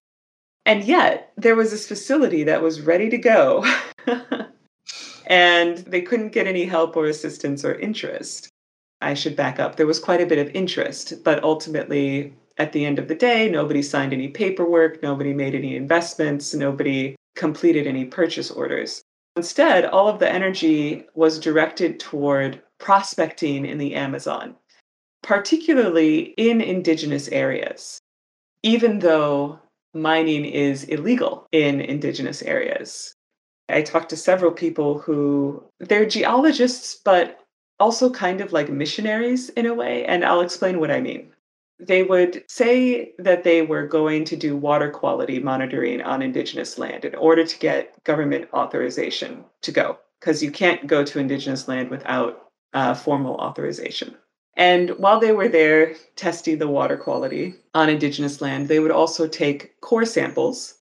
[0.64, 3.64] And yet, there was this facility that was ready to go,
[5.26, 8.52] and they couldn't get any help or assistance or interest.
[9.00, 9.76] I should back up.
[9.76, 13.50] There was quite a bit of interest, but ultimately, at the end of the day,
[13.50, 19.02] nobody signed any paperwork, nobody made any investments, nobody completed any purchase orders.
[19.37, 24.56] Instead, all of the energy was directed toward prospecting in the Amazon
[25.26, 27.98] particularly in indigenous areas,
[28.62, 29.59] even though
[29.92, 33.12] mining is illegal in indigenous areas.
[33.68, 37.40] I talked to several people who they're geologists, but
[37.78, 41.32] also kind of like missionaries in a way, and I'll explain what I mean.
[41.78, 47.04] They would say that they were going to do water quality monitoring on indigenous land
[47.04, 51.90] in order to get government authorization to go, because you can't go to indigenous land
[51.90, 54.16] without uh, formal authorization.
[54.56, 59.28] And while they were there testing the water quality on Indigenous land, they would also
[59.28, 60.74] take core samples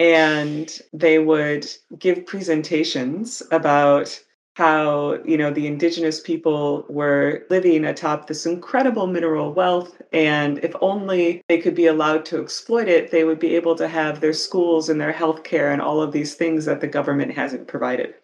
[0.00, 1.66] and they would
[1.96, 4.20] give presentations about
[4.54, 10.74] how you know the indigenous people were living atop this incredible mineral wealth and if
[10.80, 14.32] only they could be allowed to exploit it they would be able to have their
[14.32, 18.14] schools and their health care and all of these things that the government hasn't provided.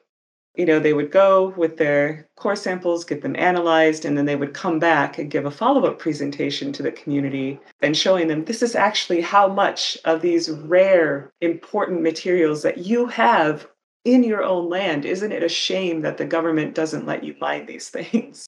[0.57, 4.35] You know, they would go with their core samples, get them analyzed, and then they
[4.35, 8.45] would come back and give a follow up presentation to the community and showing them
[8.45, 13.69] this is actually how much of these rare, important materials that you have
[14.05, 15.05] in your own land.
[15.05, 18.47] Isn't it a shame that the government doesn't let you mine these things?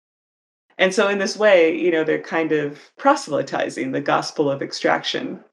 [0.79, 5.45] And so, in this way, you know, they're kind of proselytizing the gospel of extraction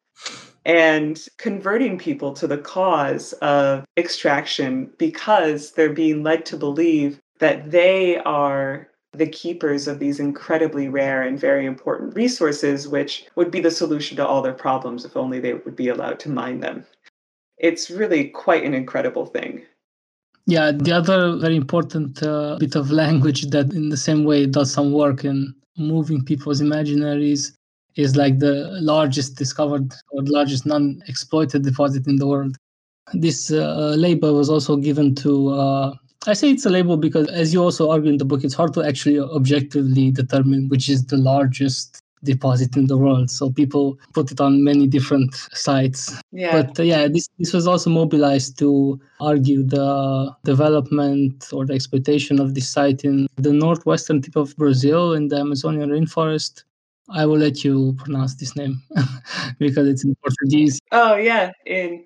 [0.65, 7.71] and converting people to the cause of extraction because they're being led to believe that
[7.71, 13.59] they are the keepers of these incredibly rare and very important resources, which would be
[13.59, 16.85] the solution to all their problems if only they would be allowed to mine them.
[17.57, 19.63] It's really quite an incredible thing.
[20.49, 24.73] Yeah, the other very important uh, bit of language that, in the same way, does
[24.73, 27.51] some work in moving people's imaginaries
[27.95, 32.57] is like the largest discovered or largest non-exploited deposit in the world.
[33.13, 35.49] This uh, label was also given to.
[35.49, 35.93] Uh,
[36.25, 38.73] I say it's a label because, as you also argue in the book, it's hard
[38.73, 43.29] to actually objectively determine which is the largest deposit in the world.
[43.29, 46.19] So people put it on many different sites.
[46.32, 46.62] Yeah.
[46.62, 52.39] But uh, yeah, this this was also mobilized to argue the development or the exploitation
[52.39, 56.63] of this site in the northwestern tip of Brazil in the Amazonian rainforest
[57.12, 58.81] I will let you pronounce this name
[59.60, 60.79] because it's in Portuguese.
[60.91, 62.06] Oh yeah, in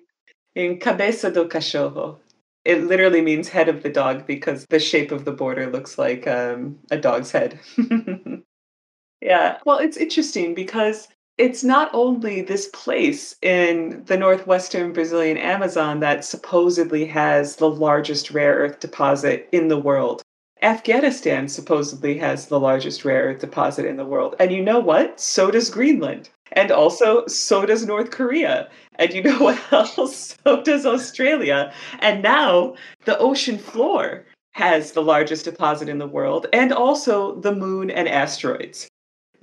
[0.54, 2.18] in cabeça do cachorro.
[2.64, 6.26] It literally means head of the dog because the shape of the border looks like
[6.26, 7.60] um, a dog's head.
[9.24, 11.08] yeah, well, it's interesting because
[11.38, 18.30] it's not only this place in the northwestern Brazilian Amazon that supposedly has the largest
[18.30, 20.22] rare earth deposit in the world.
[20.62, 24.36] Afghanistan supposedly has the largest rare earth deposit in the world.
[24.38, 25.18] And you know what?
[25.18, 26.28] So does Greenland.
[26.52, 28.68] And also, so does North Korea.
[28.96, 30.36] And you know what else?
[30.44, 31.72] So does Australia.
[32.00, 32.74] And now
[33.06, 38.08] the ocean floor has the largest deposit in the world, and also the moon and
[38.08, 38.88] asteroids.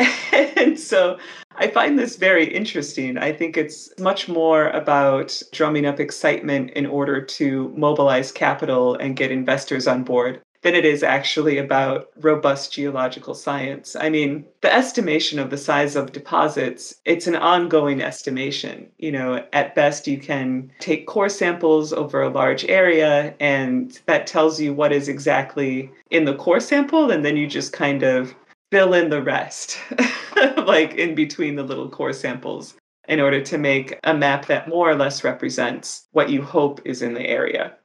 [0.31, 1.17] and so
[1.55, 3.17] I find this very interesting.
[3.17, 9.15] I think it's much more about drumming up excitement in order to mobilize capital and
[9.15, 13.95] get investors on board than it is actually about robust geological science.
[13.95, 18.87] I mean, the estimation of the size of deposits, it's an ongoing estimation.
[18.99, 24.27] You know, at best you can take core samples over a large area and that
[24.27, 28.35] tells you what is exactly in the core sample and then you just kind of
[28.71, 29.77] fill in the rest,
[30.57, 32.75] like in between the little core samples,
[33.07, 37.01] in order to make a map that more or less represents what you hope is
[37.01, 37.75] in the area.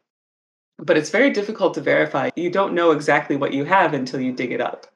[0.78, 2.30] But it's very difficult to verify.
[2.36, 4.86] You don't know exactly what you have until you dig it up.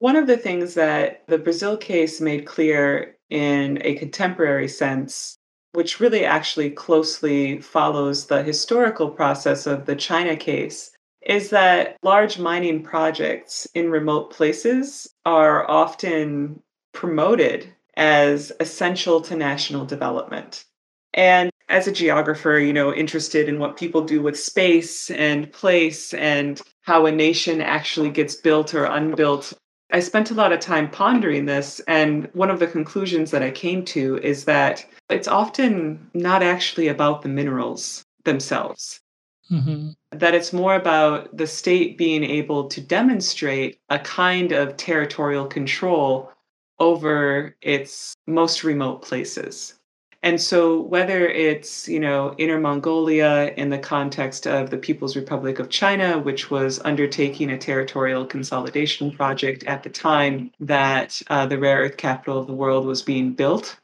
[0.00, 5.36] One of the things that the Brazil case made clear in a contemporary sense,
[5.72, 10.90] which really actually closely follows the historical process of the China case,
[11.28, 16.60] is that large mining projects in remote places are often
[16.92, 20.64] promoted as essential to national development.
[21.12, 26.14] And as a geographer, you know, interested in what people do with space and place
[26.14, 29.52] and how a nation actually gets built or unbuilt,
[29.90, 31.80] I spent a lot of time pondering this.
[31.88, 36.88] And one of the conclusions that I came to is that it's often not actually
[36.88, 39.00] about the minerals themselves.
[39.50, 39.90] Mm-hmm.
[40.12, 46.30] That it's more about the state being able to demonstrate a kind of territorial control
[46.78, 49.74] over its most remote places.
[50.22, 55.60] And so, whether it's, you know, Inner Mongolia in the context of the People's Republic
[55.60, 61.58] of China, which was undertaking a territorial consolidation project at the time that uh, the
[61.58, 63.78] rare earth capital of the world was being built,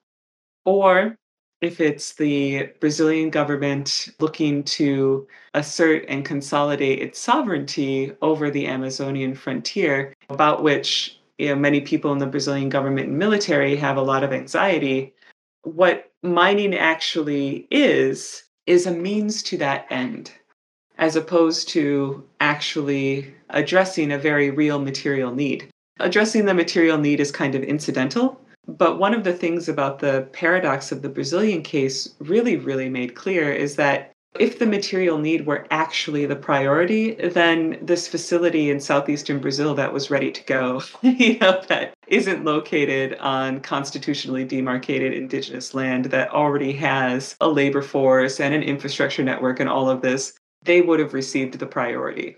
[0.64, 1.16] or
[1.64, 9.34] if it's the Brazilian government looking to assert and consolidate its sovereignty over the Amazonian
[9.34, 14.02] frontier, about which you know, many people in the Brazilian government and military have a
[14.02, 15.14] lot of anxiety.
[15.62, 20.32] What mining actually is, is a means to that end,
[20.98, 25.68] as opposed to actually addressing a very real material need.
[25.98, 30.28] Addressing the material need is kind of incidental but one of the things about the
[30.32, 35.46] paradox of the Brazilian case really, really made clear is that if the material need
[35.46, 40.82] were actually the priority, then this facility in southeastern Brazil that was ready to go,
[41.02, 47.82] you know, that isn't located on constitutionally demarcated indigenous land that already has a labor
[47.82, 52.36] force and an infrastructure network and all of this, they would have received the priority.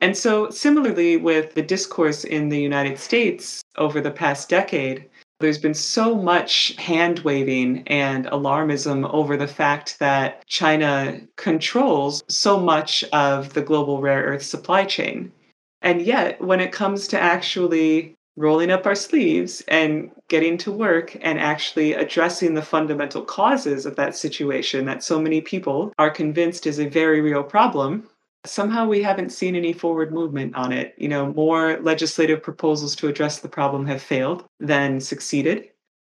[0.00, 5.06] And so, similarly, with the discourse in the United States over the past decade,
[5.40, 12.58] there's been so much hand waving and alarmism over the fact that China controls so
[12.58, 15.32] much of the global rare earth supply chain.
[15.80, 21.16] And yet, when it comes to actually rolling up our sleeves and getting to work
[21.20, 26.66] and actually addressing the fundamental causes of that situation that so many people are convinced
[26.66, 28.08] is a very real problem,
[28.44, 30.94] somehow we haven't seen any forward movement on it.
[30.98, 35.68] You know, more legislative proposals to address the problem have failed than succeeded.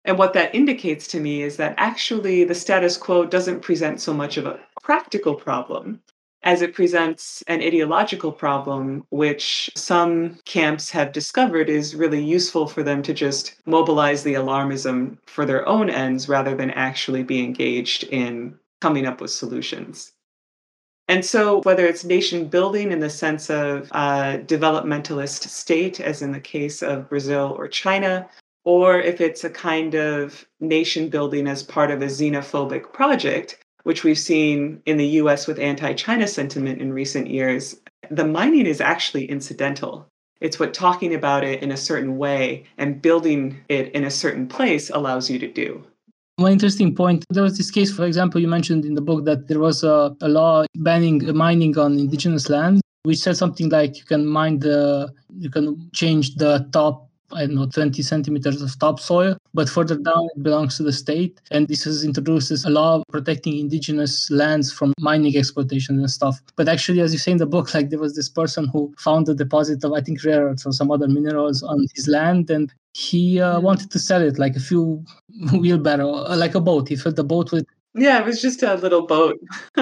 [0.05, 4.13] And what that indicates to me is that actually the status quo doesn't present so
[4.13, 6.01] much of a practical problem
[6.43, 12.81] as it presents an ideological problem, which some camps have discovered is really useful for
[12.81, 18.03] them to just mobilize the alarmism for their own ends rather than actually be engaged
[18.05, 20.13] in coming up with solutions.
[21.09, 26.33] And so, whether it's nation building in the sense of a developmentalist state, as in
[26.33, 28.29] the case of Brazil or China,
[28.63, 34.03] or if it's a kind of nation building as part of a xenophobic project, which
[34.03, 37.81] we've seen in the US with anti China sentiment in recent years,
[38.11, 40.07] the mining is actually incidental.
[40.41, 44.47] It's what talking about it in a certain way and building it in a certain
[44.47, 45.83] place allows you to do.
[46.39, 49.49] One interesting point there was this case, for example, you mentioned in the book that
[49.49, 53.97] there was a, a law banning uh, mining on indigenous land, which said something like
[53.97, 58.79] you can mine the, you can change the top I don't know, 20 centimeters of
[58.79, 61.39] topsoil, but further down it belongs to the state.
[61.51, 66.39] And this has introduced a law protecting indigenous lands from mining exploitation and stuff.
[66.55, 69.27] But actually, as you say in the book, like there was this person who found
[69.29, 72.73] a deposit of, I think, rare earths or some other minerals on his land, and
[72.93, 75.03] he uh, wanted to sell it like a few
[75.53, 76.89] wheelbarrow, uh, like a boat.
[76.89, 77.65] He filled the boat with.
[77.95, 79.39] Yeah, it was just a little boat.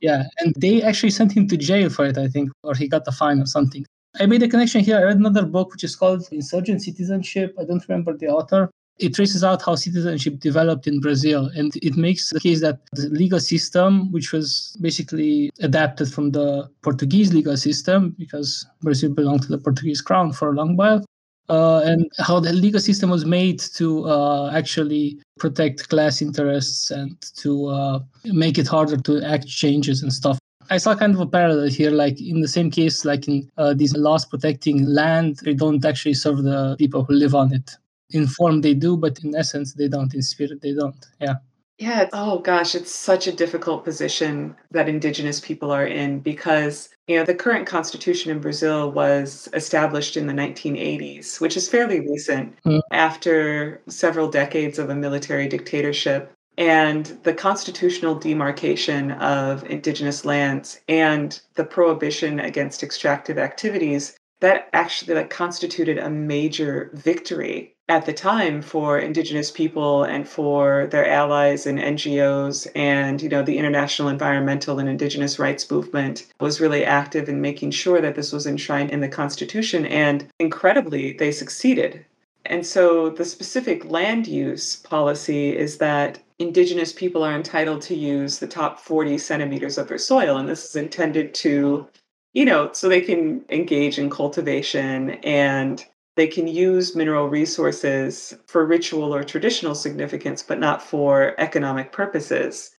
[0.00, 3.06] yeah, and they actually sent him to jail for it, I think, or he got
[3.06, 3.86] a fine or something.
[4.18, 4.98] I made a connection here.
[4.98, 7.54] I read another book which is called Insurgent Citizenship.
[7.58, 8.70] I don't remember the author,
[9.00, 11.50] it traces out how citizenship developed in Brazil.
[11.54, 16.68] And it makes the case that the legal system, which was basically adapted from the
[16.82, 21.04] Portuguese legal system, because Brazil belonged to the Portuguese crown for a long while,
[21.48, 27.16] uh, and how the legal system was made to uh, actually protect class interests and
[27.36, 30.38] to uh, make it harder to act changes and stuff.
[30.72, 33.74] I saw kind of a parallel here, like in the same case, like in uh,
[33.74, 37.76] these laws protecting land, they don't actually serve the people who live on it
[38.12, 40.14] in form they do, but in essence they don't.
[40.14, 41.06] In spirit they don't.
[41.20, 41.34] Yeah.
[41.78, 42.10] Yeah.
[42.12, 47.24] Oh gosh, it's such a difficult position that indigenous people are in because you know
[47.24, 52.82] the current constitution in Brazil was established in the 1980s, which is fairly recent mm.
[52.92, 56.32] after several decades of a military dictatorship.
[56.58, 65.14] And the constitutional demarcation of indigenous lands and the prohibition against extractive activities that actually
[65.14, 71.66] that constituted a major victory at the time for indigenous people and for their allies
[71.66, 77.28] and NGOs and you know the international environmental and indigenous rights movement was really active
[77.28, 82.06] in making sure that this was enshrined in the constitution and incredibly they succeeded.
[82.46, 88.38] And so the specific land use policy is that indigenous people are entitled to use
[88.38, 91.88] the top 40 centimeters of their soil and this is intended to
[92.32, 95.84] you know, so they can engage in cultivation and
[96.16, 102.76] they can use mineral resources for ritual or traditional significance, but not for economic purposes.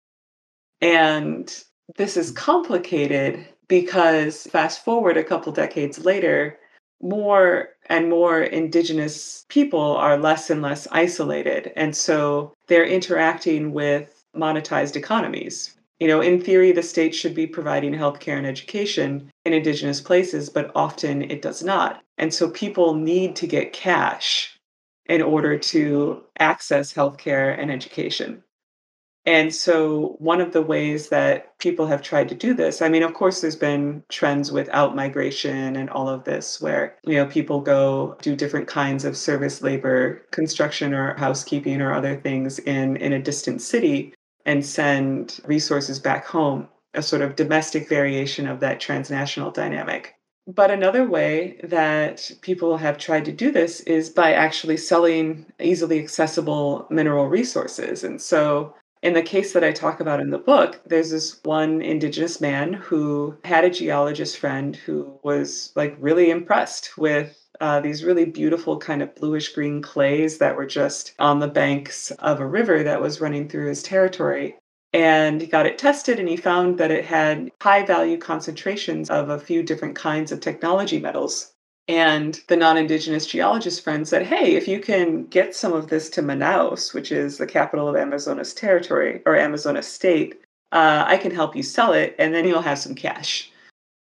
[0.82, 1.64] And
[1.96, 6.60] this is complicated because fast forward a couple decades later,
[7.02, 11.72] more and more indigenous people are less and less isolated.
[11.76, 15.76] And so they're interacting with monetized economies.
[16.02, 20.49] You know, in theory, the state should be providing healthcare and education in Indigenous places,
[20.49, 22.02] but often it does not.
[22.18, 24.58] And so people need to get cash
[25.06, 28.41] in order to access healthcare and education.
[29.28, 33.04] And so, one of the ways that people have tried to do this, I mean,
[33.04, 37.28] of course, there's been trends with out migration and all of this where, you know,
[37.28, 42.97] people go do different kinds of service labor, construction or housekeeping or other things in,
[42.97, 44.16] in a distant city
[44.46, 50.16] and send resources back home, a sort of domestic variation of that transnational dynamic.
[50.48, 56.00] But another way that people have tried to do this is by actually selling easily
[56.00, 58.04] accessible mineral resources.
[58.04, 58.74] And so,
[59.04, 62.74] in the case that I talk about in the book, there's this one indigenous man
[62.74, 68.78] who had a geologist friend who was like really impressed with uh, these really beautiful
[68.78, 72.99] kind of bluish green clays that were just on the banks of a river that
[72.99, 74.57] was running through his territory.
[74.93, 79.30] And he got it tested and he found that it had high value concentrations of
[79.30, 81.53] a few different kinds of technology metals.
[81.88, 86.09] And the non Indigenous geologist friend said, Hey, if you can get some of this
[86.12, 90.41] to Manaus, which is the capital of Amazonas territory or Amazonas state,
[90.72, 93.51] uh, I can help you sell it and then you'll have some cash.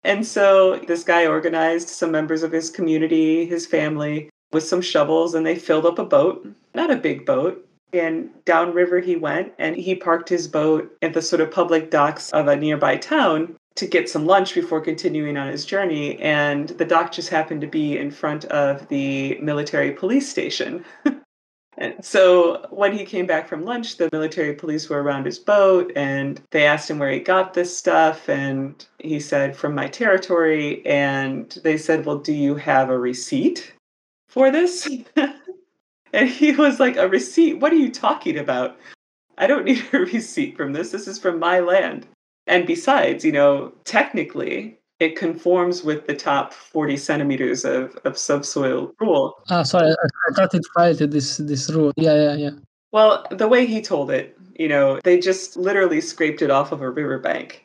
[0.05, 5.35] And so this guy organized some members of his community, his family, with some shovels,
[5.35, 7.65] and they filled up a boat, not a big boat.
[7.93, 12.31] And downriver he went, and he parked his boat at the sort of public docks
[12.31, 16.19] of a nearby town to get some lunch before continuing on his journey.
[16.21, 20.85] And the dock just happened to be in front of the military police station.
[21.81, 25.93] And so when he came back from lunch, the military police were around his boat
[25.95, 28.29] and they asked him where he got this stuff.
[28.29, 30.85] And he said, from my territory.
[30.85, 33.73] And they said, well, do you have a receipt
[34.29, 34.89] for this?
[36.13, 37.61] and he was like, a receipt?
[37.61, 38.77] What are you talking about?
[39.39, 40.91] I don't need a receipt from this.
[40.91, 42.09] This is from my land.
[42.49, 48.93] And besides, you know, technically, it conforms with the top 40 centimeters of, of subsoil
[49.01, 49.35] rule.
[49.49, 51.93] Ah, sorry, I, thought it violated this this rule.
[51.97, 52.51] Yeah, yeah, yeah.
[52.91, 56.83] Well, the way he told it, you know, they just literally scraped it off of
[56.83, 57.65] a riverbank.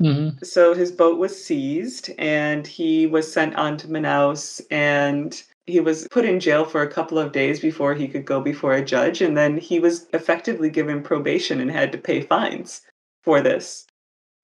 [0.00, 0.42] Mm-hmm.
[0.42, 6.08] So his boat was seized and he was sent on to Manaus and he was
[6.10, 9.20] put in jail for a couple of days before he could go before a judge.
[9.20, 12.80] And then he was effectively given probation and had to pay fines
[13.22, 13.86] for this.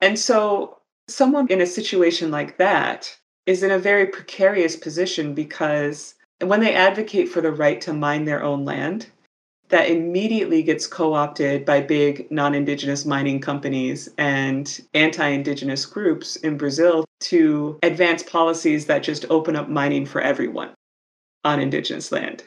[0.01, 0.78] And so
[1.09, 6.75] someone in a situation like that is in a very precarious position because when they
[6.75, 9.07] advocate for the right to mine their own land,
[9.71, 16.37] that immediately gets co opted by big non Indigenous mining companies and anti Indigenous groups
[16.37, 20.71] in Brazil to advance policies that just open up mining for everyone
[21.45, 22.45] on Indigenous land.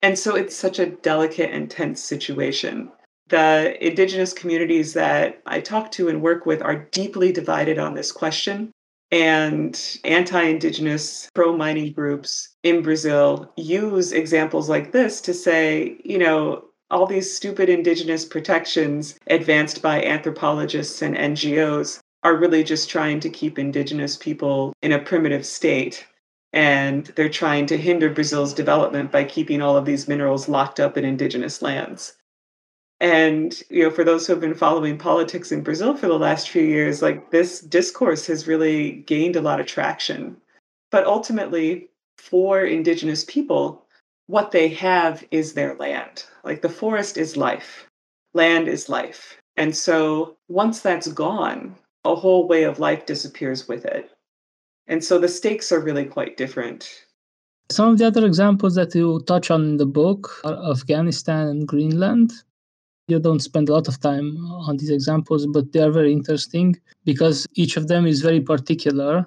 [0.00, 2.90] And so it's such a delicate and tense situation
[3.28, 8.12] the indigenous communities that I talk to and work with are deeply divided on this
[8.12, 8.72] question.
[9.10, 16.18] And anti indigenous pro mining groups in Brazil use examples like this to say, you
[16.18, 23.20] know, all these stupid indigenous protections advanced by anthropologists and NGOs are really just trying
[23.20, 26.06] to keep indigenous people in a primitive state.
[26.52, 30.96] And they're trying to hinder Brazil's development by keeping all of these minerals locked up
[30.96, 32.14] in indigenous lands.
[33.00, 36.50] And you know, for those who have been following politics in Brazil for the last
[36.50, 40.36] few years, like this discourse has really gained a lot of traction.
[40.90, 43.86] But ultimately, for indigenous people,
[44.26, 46.24] what they have is their land.
[46.42, 47.88] Like the forest is life,
[48.34, 49.36] land is life.
[49.56, 54.10] And so once that's gone, a whole way of life disappears with it.
[54.86, 57.04] And so the stakes are really quite different.
[57.70, 61.68] Some of the other examples that you touch on in the book are Afghanistan and
[61.68, 62.32] Greenland.
[63.08, 64.36] You don't spend a lot of time
[64.68, 69.26] on these examples, but they are very interesting because each of them is very particular,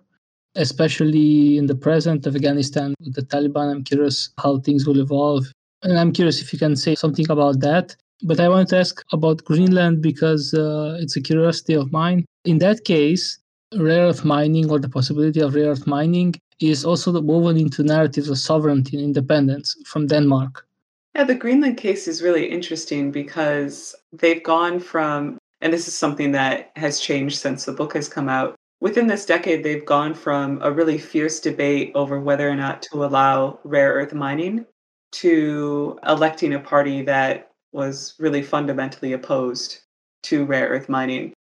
[0.56, 3.72] especially in the present Afghanistan with the Taliban.
[3.72, 5.52] I'm curious how things will evolve.
[5.82, 7.96] And I'm curious if you can say something about that.
[8.22, 12.24] But I want to ask about Greenland because uh, it's a curiosity of mine.
[12.46, 13.40] In that case,
[13.76, 18.30] rare earth mining or the possibility of rare earth mining is also woven into narratives
[18.30, 20.68] of sovereignty and independence from Denmark.
[21.16, 26.32] Yeah, the Greenland case is really interesting because they've gone from, and this is something
[26.32, 28.56] that has changed since the book has come out.
[28.80, 33.04] Within this decade, they've gone from a really fierce debate over whether or not to
[33.04, 34.66] allow rare earth mining
[35.12, 39.82] to electing a party that was really fundamentally opposed
[40.24, 41.34] to rare earth mining.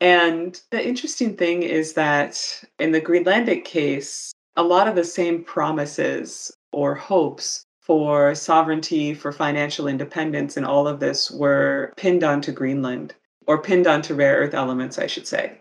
[0.00, 5.42] And the interesting thing is that in the Greenlandic case, a lot of the same
[5.42, 12.50] promises or hopes for sovereignty, for financial independence, and all of this were pinned onto
[12.50, 13.14] Greenland,
[13.46, 15.60] or pinned onto rare earth elements, I should say.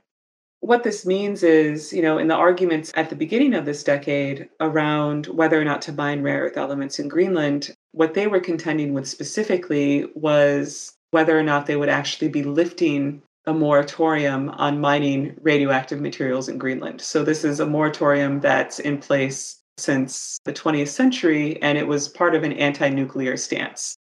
[0.62, 4.48] What this means is, you know, in the arguments at the beginning of this decade
[4.62, 8.94] around whether or not to mine rare earth elements in Greenland, what they were contending
[8.94, 15.36] with specifically was whether or not they would actually be lifting a moratorium on mining
[15.42, 17.02] radioactive materials in Greenland.
[17.02, 22.08] So, this is a moratorium that's in place since the 20th century, and it was
[22.08, 23.96] part of an anti nuclear stance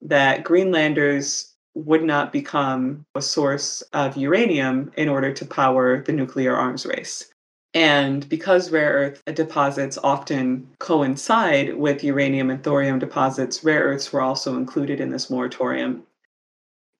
[0.00, 6.56] that Greenlanders would not become a source of uranium in order to power the nuclear
[6.56, 7.30] arms race.
[7.74, 14.22] And because rare earth deposits often coincide with uranium and thorium deposits, rare earths were
[14.22, 16.04] also included in this moratorium.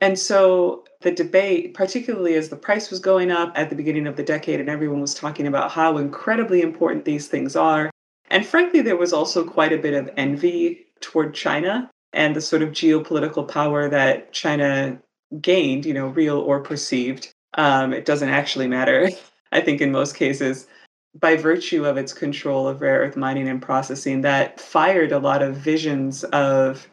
[0.01, 4.17] And so the debate, particularly as the price was going up at the beginning of
[4.17, 7.91] the decade, and everyone was talking about how incredibly important these things are.
[8.31, 12.63] And frankly, there was also quite a bit of envy toward China and the sort
[12.63, 15.01] of geopolitical power that China
[15.41, 17.31] gained, you know, real or perceived.
[17.55, 19.11] Um, it doesn't actually matter,
[19.53, 20.67] I think, in most cases,
[21.19, 25.43] by virtue of its control of rare earth mining and processing, that fired a lot
[25.43, 26.89] of visions of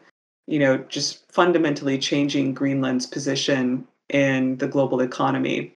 [0.46, 5.75] you know, just fundamentally changing Greenland's position in the global economy.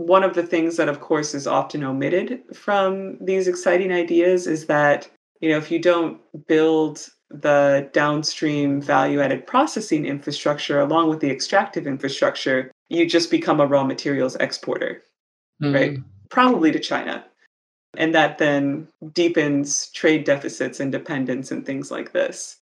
[0.00, 4.64] One of the things that, of course, is often omitted from these exciting ideas is
[4.66, 11.20] that, you know, if you don't build the downstream value added processing infrastructure along with
[11.20, 15.02] the extractive infrastructure, you just become a raw materials exporter,
[15.62, 15.74] mm-hmm.
[15.74, 15.98] right?
[16.30, 17.22] Probably to China.
[17.98, 22.56] And that then deepens trade deficits and dependence and things like this.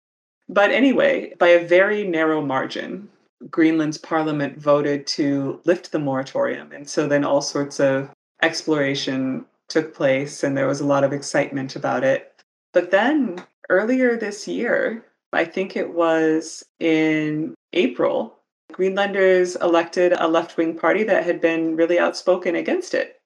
[0.48, 3.08] But anyway, by a very narrow margin,
[3.50, 6.72] Greenland's parliament voted to lift the moratorium.
[6.72, 8.10] And so then all sorts of
[8.42, 12.42] exploration took place, and there was a lot of excitement about it.
[12.72, 18.38] But then earlier this year, I think it was in April,
[18.72, 23.20] Greenlanders elected a left wing party that had been really outspoken against it.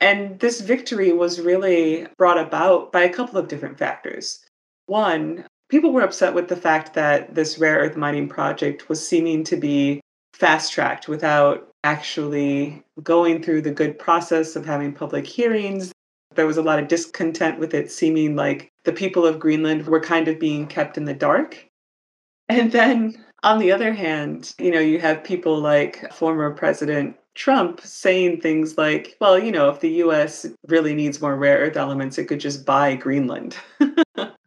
[0.00, 4.44] And this victory was really brought about by a couple of different factors.
[4.86, 9.44] One, people were upset with the fact that this rare earth mining project was seeming
[9.44, 10.00] to be
[10.32, 15.92] fast tracked without actually going through the good process of having public hearings.
[16.34, 20.00] There was a lot of discontent with it seeming like the people of Greenland were
[20.00, 21.66] kind of being kept in the dark.
[22.48, 27.80] And then on the other hand, you know, you have people like former President Trump
[27.80, 32.18] saying things like, well, you know, if the US really needs more rare earth elements,
[32.18, 33.56] it could just buy Greenland.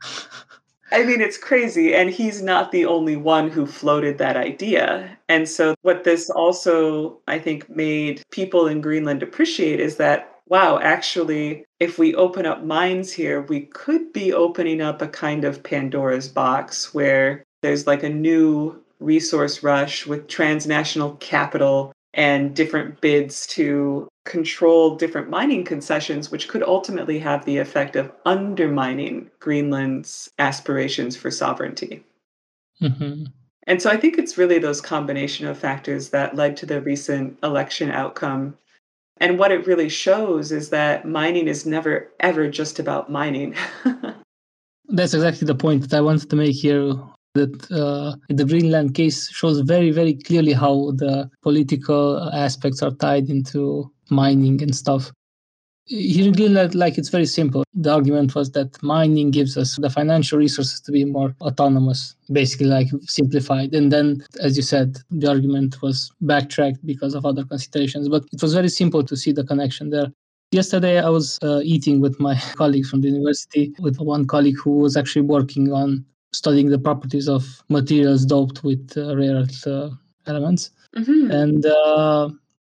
[0.91, 1.93] I mean, it's crazy.
[1.95, 5.17] And he's not the only one who floated that idea.
[5.29, 10.79] And so, what this also, I think, made people in Greenland appreciate is that, wow,
[10.79, 15.63] actually, if we open up minds here, we could be opening up a kind of
[15.63, 23.47] Pandora's box where there's like a new resource rush with transnational capital and different bids
[23.47, 31.15] to control different mining concessions, which could ultimately have the effect of undermining Greenland's aspirations
[31.15, 32.03] for sovereignty.
[32.79, 33.23] hmm
[33.67, 37.37] And so I think it's really those combination of factors that led to the recent
[37.43, 38.57] election outcome.
[39.17, 43.55] And what it really shows is that mining is never, ever just about mining.
[44.89, 46.93] That's exactly the point that I wanted to make here.
[47.33, 53.29] That uh, the Greenland case shows very, very clearly how the political aspects are tied
[53.29, 55.11] into mining and stuff.
[55.85, 57.63] Here in Greenland, like it's very simple.
[57.73, 62.67] The argument was that mining gives us the financial resources to be more autonomous, basically,
[62.67, 63.73] like simplified.
[63.73, 68.09] And then, as you said, the argument was backtracked because of other considerations.
[68.09, 70.11] But it was very simple to see the connection there.
[70.51, 74.77] Yesterday, I was uh, eating with my colleagues from the university, with one colleague who
[74.77, 79.89] was actually working on studying the properties of materials doped with uh, rare earth uh,
[80.27, 80.71] elements.
[80.95, 81.31] Mhm.
[81.31, 82.29] And uh,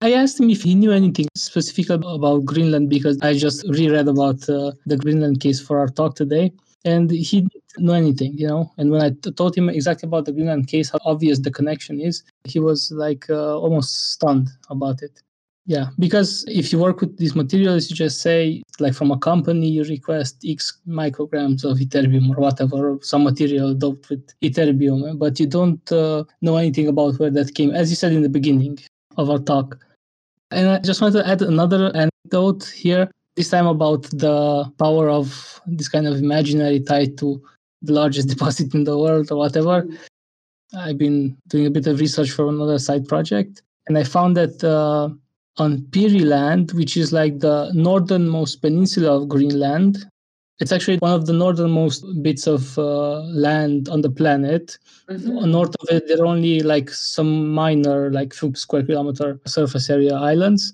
[0.01, 4.47] I asked him if he knew anything specific about Greenland because I just reread about
[4.49, 6.51] uh, the Greenland case for our talk today.
[6.85, 8.69] And he didn't know anything, you know.
[8.77, 12.01] And when I t- told him exactly about the Greenland case, how obvious the connection
[12.01, 15.22] is, he was like uh, almost stunned about it.
[15.65, 19.69] Yeah, because if you work with these materials, you just say, like from a company,
[19.69, 25.47] you request X micrograms of ytterbium or whatever, some material doped with ytterbium, but you
[25.47, 28.77] don't uh, know anything about where that came, as you said in the beginning
[29.15, 29.77] of our talk.
[30.51, 35.61] And I just wanted to add another anecdote here, this time about the power of
[35.65, 37.41] this kind of imaginary tied to
[37.81, 39.87] the largest deposit in the world or whatever.
[40.75, 44.61] I've been doing a bit of research for another side project, and I found that
[44.61, 45.09] uh,
[45.57, 50.05] on Peary Land, which is like the northernmost peninsula of Greenland,
[50.59, 54.77] it's actually one of the northernmost bits of uh, land on the planet.
[55.09, 55.49] Mhm.
[55.49, 60.13] North of it, there are only like some minor, like few square kilometer surface area
[60.15, 60.73] islands,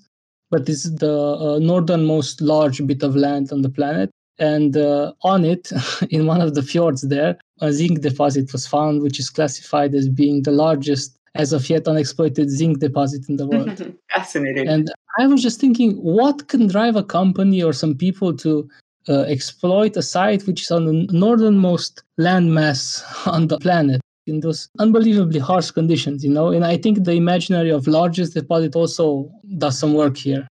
[0.50, 4.10] but it's the uh, northernmost large bit of land on the planet.
[4.38, 5.70] And uh, on it,
[6.10, 10.08] in one of the fjords there, a zinc deposit was found, which is classified as
[10.08, 13.94] being the largest as of yet unexploited zinc deposit in the world.
[14.10, 14.68] Fascinating.
[14.68, 18.68] And I was just thinking, what can drive a company or some people to
[19.08, 24.68] uh, exploit a site which is on the northernmost landmass on the planet in those
[24.78, 26.48] unbelievably harsh conditions, you know?
[26.48, 30.46] And I think the imaginary of largest deposit also does some work here.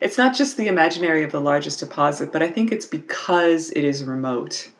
[0.00, 3.84] It's not just the imaginary of the largest deposit, but I think it's because it
[3.84, 4.70] is remote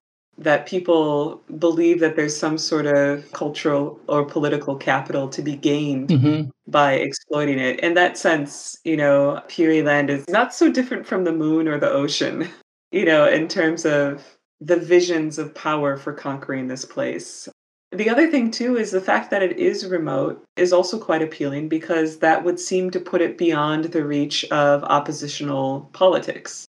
[0.40, 6.10] that people believe that there's some sort of cultural or political capital to be gained
[6.10, 7.80] hmm by exploiting it.
[7.80, 11.80] In that sense, you know, Peary Land is not so different from the moon or
[11.80, 12.48] the ocean,
[12.92, 14.24] you know, in terms of
[14.60, 17.48] the visions of power for conquering this place.
[17.90, 21.68] The other thing, too, is the fact that it is remote is also quite appealing
[21.68, 26.66] because that would seem to put it beyond the reach of oppositional politics.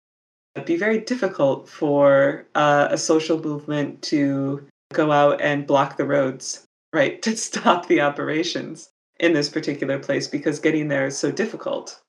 [0.55, 6.05] It'd be very difficult for uh, a social movement to go out and block the
[6.05, 8.89] roads, right, to stop the operations
[9.19, 12.01] in this particular place because getting there is so difficult.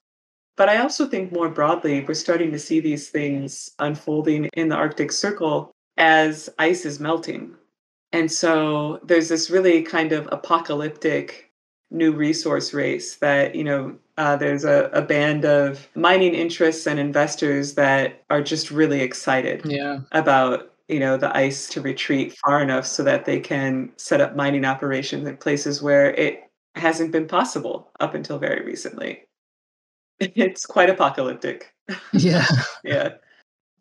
[0.57, 4.77] But I also think more broadly, we're starting to see these things unfolding in the
[4.77, 7.55] Arctic Circle as ice is melting.
[8.13, 11.51] And so there's this really kind of apocalyptic
[11.91, 16.99] new resource race that, you know, uh, there's a, a band of mining interests and
[17.01, 20.01] investors that are just really excited Yeah.
[20.13, 24.37] about you know the ice to retreat far enough so that they can set up
[24.37, 26.41] mining operations in places where it
[26.75, 29.23] hasn't been possible up until very recently.
[30.21, 31.73] It's quite apocalyptic.
[32.13, 32.47] Yeah.
[32.85, 33.09] Yeah.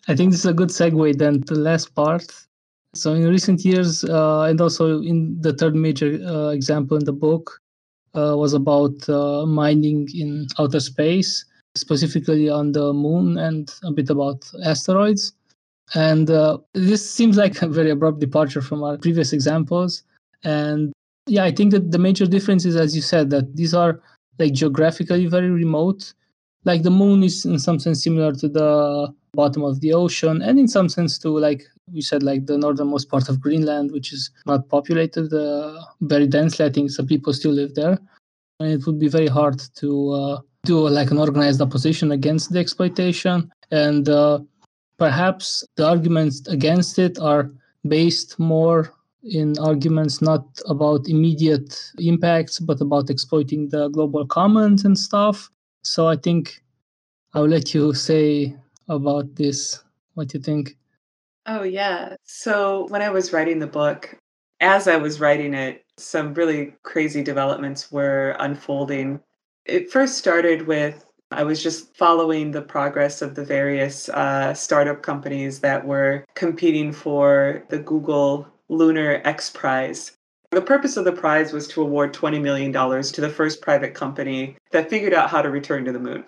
[0.07, 2.25] I think this is a good segue then to the last part.
[2.95, 7.13] So, in recent years, uh, and also in the third major uh, example in the
[7.13, 7.61] book,
[8.16, 11.45] uh, was about uh, mining in outer space,
[11.76, 15.34] specifically on the moon, and a bit about asteroids.
[15.93, 20.03] And uh, this seems like a very abrupt departure from our previous examples.
[20.43, 20.93] And
[21.28, 24.01] yeah, I think that the major difference is, as you said, that these are
[24.39, 26.14] like geographically very remote.
[26.64, 30.59] Like the moon is in some sense similar to the bottom of the ocean, and
[30.59, 34.30] in some sense to like we said, like the northernmost part of Greenland, which is
[34.45, 36.66] not populated uh, very densely.
[36.66, 37.97] I think some people still live there,
[38.59, 42.59] and it would be very hard to uh, do like an organized opposition against the
[42.59, 43.51] exploitation.
[43.72, 44.39] And uh,
[44.97, 47.51] perhaps the arguments against it are
[47.88, 48.93] based more
[49.24, 55.49] in arguments not about immediate impacts, but about exploiting the global commons and stuff.
[55.84, 56.63] So I think
[57.34, 58.55] I'll let you say
[58.88, 59.84] about this.
[60.13, 60.77] What you think?
[61.45, 62.15] Oh, yeah.
[62.23, 64.17] So when I was writing the book,
[64.59, 69.19] as I was writing it, some really crazy developments were unfolding.
[69.65, 75.01] it first started with I was just following the progress of the various uh, startup
[75.01, 80.11] companies that were competing for the Google Lunar X Prize.
[80.51, 84.57] The purpose of the prize was to award $20 million to the first private company
[84.71, 86.25] that figured out how to return to the moon.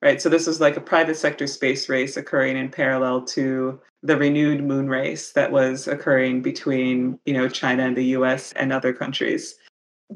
[0.00, 4.16] Right, so this was like a private sector space race occurring in parallel to the
[4.16, 8.92] renewed moon race that was occurring between, you know, China and the US and other
[8.92, 9.54] countries.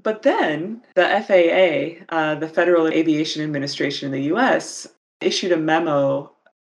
[0.02, 4.88] But then the FAA, uh, the Federal Aviation Administration in the US,
[5.20, 6.32] issued a memo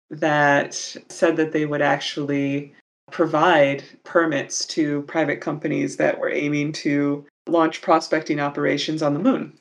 [0.09, 2.73] that said that they would actually
[3.11, 9.57] provide permits to private companies that were aiming to launch prospecting operations on the moon.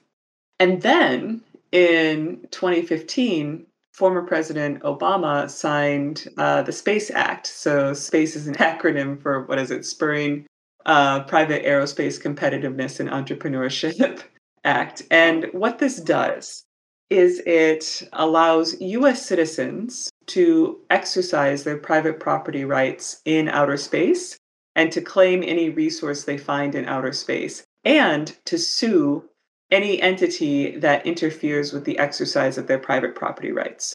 [0.58, 1.42] And then
[1.72, 7.46] in 2015, former President Obama signed uh, the Space Act.
[7.46, 9.84] So, SPACE is an acronym for what is it?
[9.84, 10.46] Spurring
[10.86, 14.22] uh, Private Aerospace Competitiveness and Entrepreneurship
[14.64, 15.02] Act.
[15.10, 16.64] And what this does
[17.10, 24.38] is it allows US citizens to exercise their private property rights in outer space
[24.74, 29.24] and to claim any resource they find in outer space and to sue
[29.70, 33.94] any entity that interferes with the exercise of their private property rights.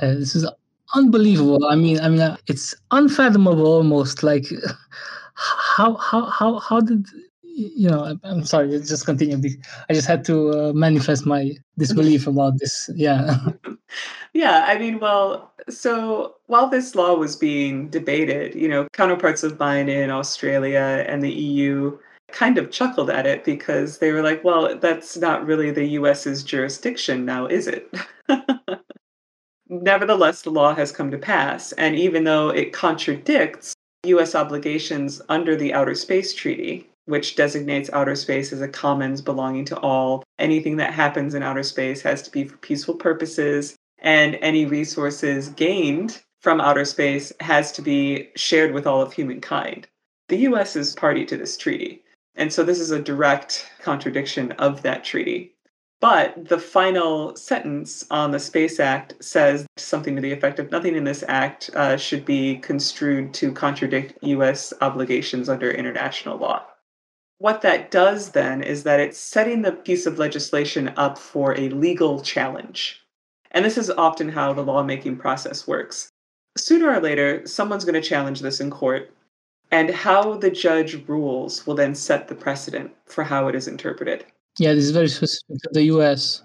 [0.00, 0.48] Uh, this is
[0.94, 1.64] unbelievable.
[1.66, 4.22] I mean, I mean, uh, it's unfathomable almost.
[4.22, 4.46] Like,
[5.34, 7.06] how how how how did
[7.42, 8.18] you know?
[8.22, 8.70] I'm sorry.
[8.80, 9.38] Just continue.
[9.88, 12.90] I just had to uh, manifest my disbelief about this.
[12.94, 13.36] Yeah.
[14.32, 14.64] yeah.
[14.66, 19.88] I mean, well, so while this law was being debated, you know, counterparts of mine
[19.88, 21.98] in Australia and the EU
[22.30, 26.42] kind of chuckled at it because they were like, well, that's not really the US's
[26.42, 27.92] jurisdiction now, is it?
[29.68, 31.72] Nevertheless, the law has come to pass.
[31.72, 33.74] And even though it contradicts
[34.06, 39.64] US obligations under the Outer Space Treaty, which designates outer space as a commons belonging
[39.64, 44.36] to all, anything that happens in outer space has to be for peaceful purposes, and
[44.40, 49.86] any resources gained from outer space has to be shared with all of humankind.
[50.28, 52.02] The US is party to this treaty.
[52.34, 55.54] And so this is a direct contradiction of that treaty.
[56.00, 60.94] But the final sentence on the Space Act says something to the effect of nothing
[60.94, 66.64] in this act uh, should be construed to contradict US obligations under international law.
[67.38, 71.68] What that does then is that it's setting the piece of legislation up for a
[71.70, 73.02] legal challenge.
[73.52, 76.10] And this is often how the lawmaking process works.
[76.56, 79.10] Sooner or later, someone's going to challenge this in court,
[79.70, 84.24] and how the judge rules will then set the precedent for how it is interpreted.
[84.58, 86.42] Yeah, this is very specific to the US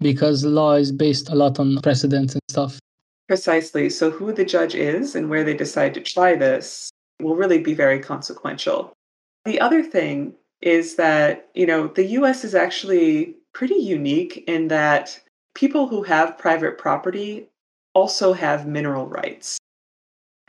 [0.00, 2.78] because law is based a lot on precedents and stuff.
[3.26, 3.90] Precisely.
[3.90, 6.90] So, who the judge is and where they decide to try this
[7.20, 8.92] will really be very consequential.
[9.44, 15.20] The other thing is that, you know, the US is actually pretty unique in that
[15.58, 17.48] people who have private property
[17.92, 19.58] also have mineral rights.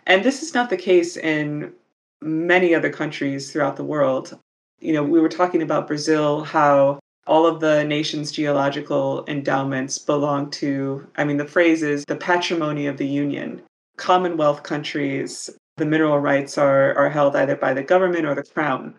[0.06, 1.74] And this is not the case in
[2.22, 4.38] many other countries throughout the world.
[4.80, 10.52] You know, we were talking about Brazil, how all of the nation's geological endowments belong
[10.52, 13.64] to, I mean, the phrase is the patrimony of the Union.
[13.98, 18.94] Commonwealth countries, the mineral rights are, are held either by the government or the crown.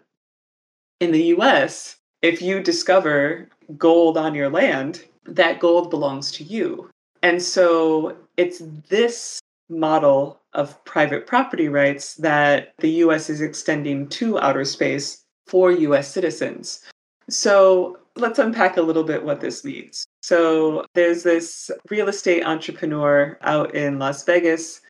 [0.98, 3.48] In the US, if you discover
[3.78, 6.90] gold on your land, that gold belongs to you.
[7.22, 14.38] And so it's this model of private property rights that the US is extending to
[14.40, 16.80] outer space for US citizens.
[17.28, 20.04] So let's unpack a little bit what this means.
[20.22, 24.80] So there's this real estate entrepreneur out in Las Vegas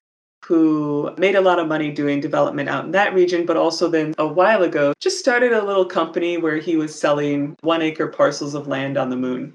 [0.45, 4.15] who made a lot of money doing development out in that region, but also then
[4.17, 8.55] a while ago just started a little company where he was selling one acre parcels
[8.55, 9.55] of land on the moon.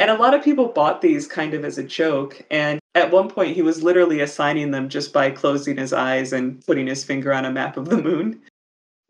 [0.00, 2.40] And a lot of people bought these kind of as a joke.
[2.50, 6.64] And at one point, he was literally assigning them just by closing his eyes and
[6.64, 8.40] putting his finger on a map of the moon.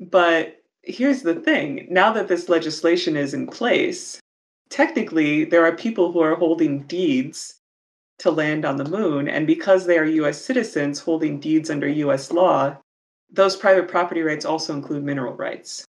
[0.01, 4.18] But here's the thing now that this legislation is in place,
[4.68, 7.61] technically, there are people who are holding deeds
[8.18, 9.28] to land on the moon.
[9.28, 12.76] And because they are US citizens holding deeds under US law,
[13.30, 15.84] those private property rights also include mineral rights.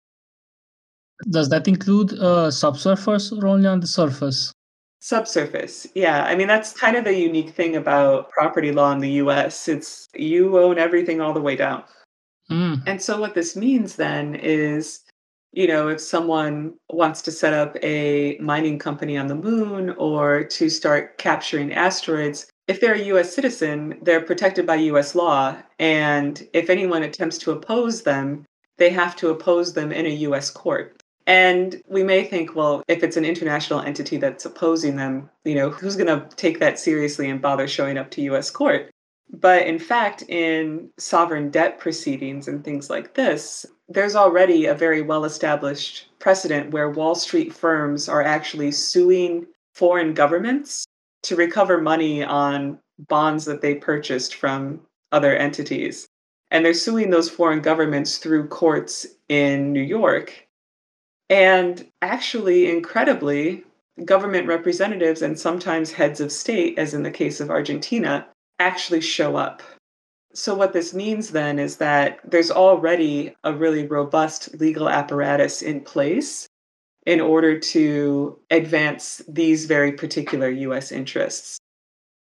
[1.28, 4.54] Does that include uh, subsurface or only on the surface?
[5.00, 5.86] Subsurface.
[5.94, 6.24] Yeah.
[6.24, 9.68] I mean, that's kind of the unique thing about property law in the US.
[9.68, 11.84] It's you own everything all the way down.
[12.50, 12.82] Mm.
[12.86, 15.00] And so, what this means then is,
[15.52, 20.44] you know, if someone wants to set up a mining company on the moon or
[20.44, 25.56] to start capturing asteroids, if they're a US citizen, they're protected by US law.
[25.78, 28.44] And if anyone attempts to oppose them,
[28.78, 31.02] they have to oppose them in a US court.
[31.26, 35.70] And we may think, well, if it's an international entity that's opposing them, you know,
[35.70, 38.90] who's going to take that seriously and bother showing up to US court?
[39.30, 45.02] But in fact, in sovereign debt proceedings and things like this, there's already a very
[45.02, 50.86] well established precedent where Wall Street firms are actually suing foreign governments
[51.24, 56.06] to recover money on bonds that they purchased from other entities.
[56.52, 60.45] And they're suing those foreign governments through courts in New York
[61.28, 63.64] and actually, incredibly,
[64.04, 68.26] government representatives and sometimes heads of state, as in the case of Argentina,
[68.58, 69.62] actually show up.
[70.34, 75.80] So, what this means then is that there's already a really robust legal apparatus in
[75.80, 76.46] place
[77.06, 81.58] in order to advance these very particular US interests.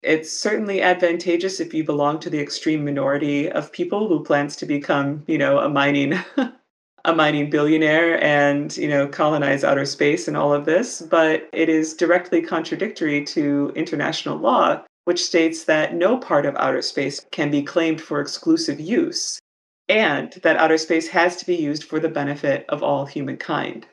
[0.03, 4.65] It's certainly advantageous if you belong to the extreme minority of people who plans to
[4.65, 6.19] become, you know, a mining
[7.05, 11.69] a mining billionaire and you know colonize outer space and all of this but it
[11.69, 17.51] is directly contradictory to international law which states that no part of outer space can
[17.51, 19.39] be claimed for exclusive use
[19.89, 23.85] and that outer space has to be used for the benefit of all humankind.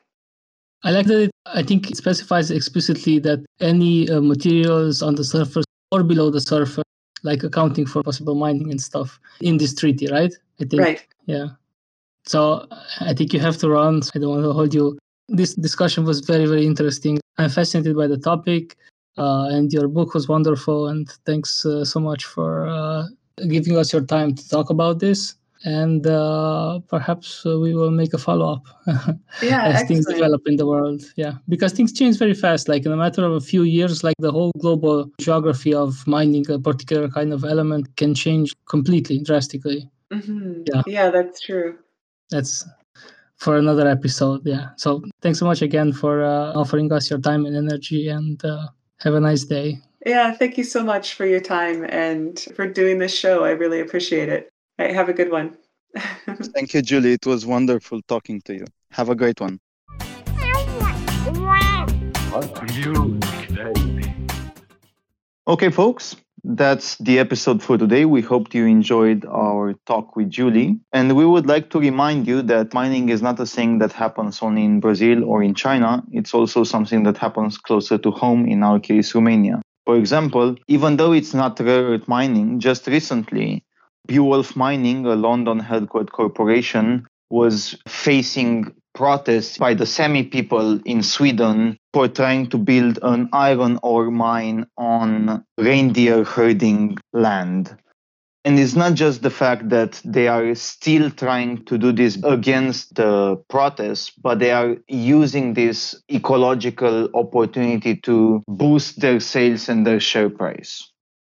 [0.85, 5.25] I like that it, i think it specifies explicitly that any uh, materials on the
[5.25, 6.85] surface or below the surface
[7.23, 10.33] like accounting for possible mining and stuff in this treaty right?
[10.61, 11.07] I think right.
[11.27, 11.49] yeah
[12.31, 12.65] so
[13.01, 14.03] I think you have to run.
[14.15, 14.97] I don't want to hold you.
[15.29, 17.19] This discussion was very, very interesting.
[17.39, 18.77] I'm fascinated by the topic,
[19.19, 20.87] uh, and your book was wonderful.
[20.87, 23.03] And thanks uh, so much for uh,
[23.49, 25.35] giving us your time to talk about this.
[25.65, 28.65] And uh, perhaps uh, we will make a follow up
[29.43, 31.03] yeah, as things develop in the world.
[31.17, 32.69] Yeah, because things change very fast.
[32.69, 36.49] Like in a matter of a few years, like the whole global geography of mining
[36.49, 39.91] a particular kind of element can change completely, drastically.
[40.13, 40.63] Mm-hmm.
[40.73, 41.77] Yeah, yeah, that's true
[42.31, 42.67] that's
[43.37, 44.43] for another episode.
[44.45, 44.71] Yeah.
[44.77, 48.69] So thanks so much again for uh, offering us your time and energy, and uh,
[49.01, 49.81] have a nice day.
[50.07, 53.45] Yeah, thank you so much for your time and for doing this show.
[53.45, 54.51] I really appreciate it.
[54.79, 55.57] Right, have a good one.
[56.55, 57.15] thank you, Julie.
[57.15, 58.65] It was wonderful talking to you.
[58.93, 59.61] Have a great one.
[65.47, 68.05] Okay, folks, that's the episode for today.
[68.05, 70.79] We hope you enjoyed our talk with Julie.
[70.93, 74.43] And we would like to remind you that mining is not a thing that happens
[74.43, 76.03] only in Brazil or in China.
[76.13, 79.61] It's also something that happens closer to home, in our case, Romania.
[79.87, 83.65] For example, even though it's not rare earth mining, just recently,
[84.07, 91.77] Beowulf Mining, a London headquartered corporation, was facing protests by the Sami people in Sweden
[91.93, 97.77] for trying to build an iron ore mine on reindeer herding land.
[98.45, 102.95] And it's not just the fact that they are still trying to do this against
[102.95, 110.01] the protests, but they are using this ecological opportunity to boost their sales and their
[110.01, 110.91] share price.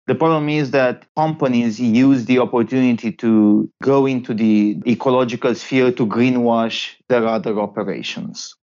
[0.08, 6.06] The problem is that companies use the opportunity to go into the ecological sphere to
[6.06, 8.56] greenwash their other operations.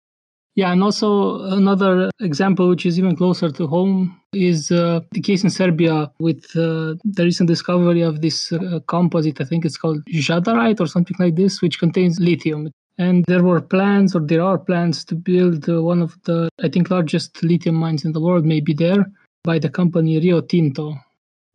[0.56, 5.44] Yeah, and also another example, which is even closer to home, is uh, the case
[5.44, 9.40] in Serbia with uh, the recent discovery of this uh, composite.
[9.40, 12.72] I think it's called jadarite or something like this, which contains lithium.
[12.98, 16.70] And there were plans, or there are plans, to build uh, one of the, I
[16.70, 19.06] think, largest lithium mines in the world, maybe there,
[19.44, 20.96] by the company Rio Tinto.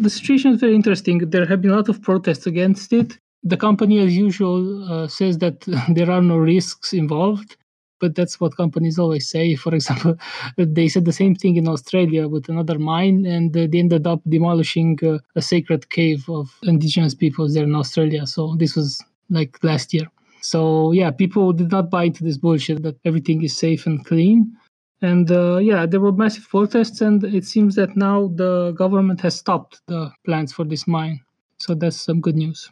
[0.01, 1.19] The situation is very interesting.
[1.19, 3.19] There have been a lot of protests against it.
[3.45, 5.61] The company, as usual, uh, says that
[5.95, 7.57] there are no risks involved,
[8.01, 9.57] but that's what companies always say.
[9.65, 10.17] For example,
[10.59, 14.23] they said the same thing in Australia with another mine, and uh, they ended up
[14.29, 18.27] demolishing uh, a sacred cave of indigenous peoples there in Australia.
[18.27, 20.09] So this was like last year.
[20.43, 24.57] So yeah, people did not buy into this bullshit that everything is safe and clean.
[25.03, 29.35] And uh, yeah, there were massive protests, and it seems that now the government has
[29.35, 31.21] stopped the plans for this mine.
[31.59, 32.71] So that's some good news.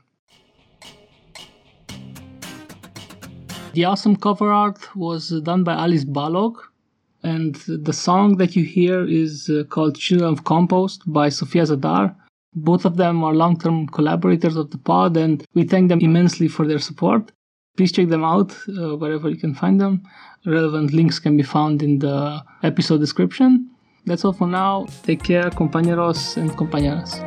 [3.73, 6.57] The awesome cover art was done by Alice Balog,
[7.23, 12.15] and the song that you hear is uh, called Children of Compost by Sofia Zadar.
[12.55, 16.49] Both of them are long term collaborators of the pod, and we thank them immensely
[16.49, 17.33] for their support.
[17.79, 20.03] Please check them out uh, wherever you can find them.
[20.45, 23.71] Relevant links can be found in the episode description.
[24.05, 24.87] That's all for now.
[25.05, 27.21] Take care, compañeros and compañeras.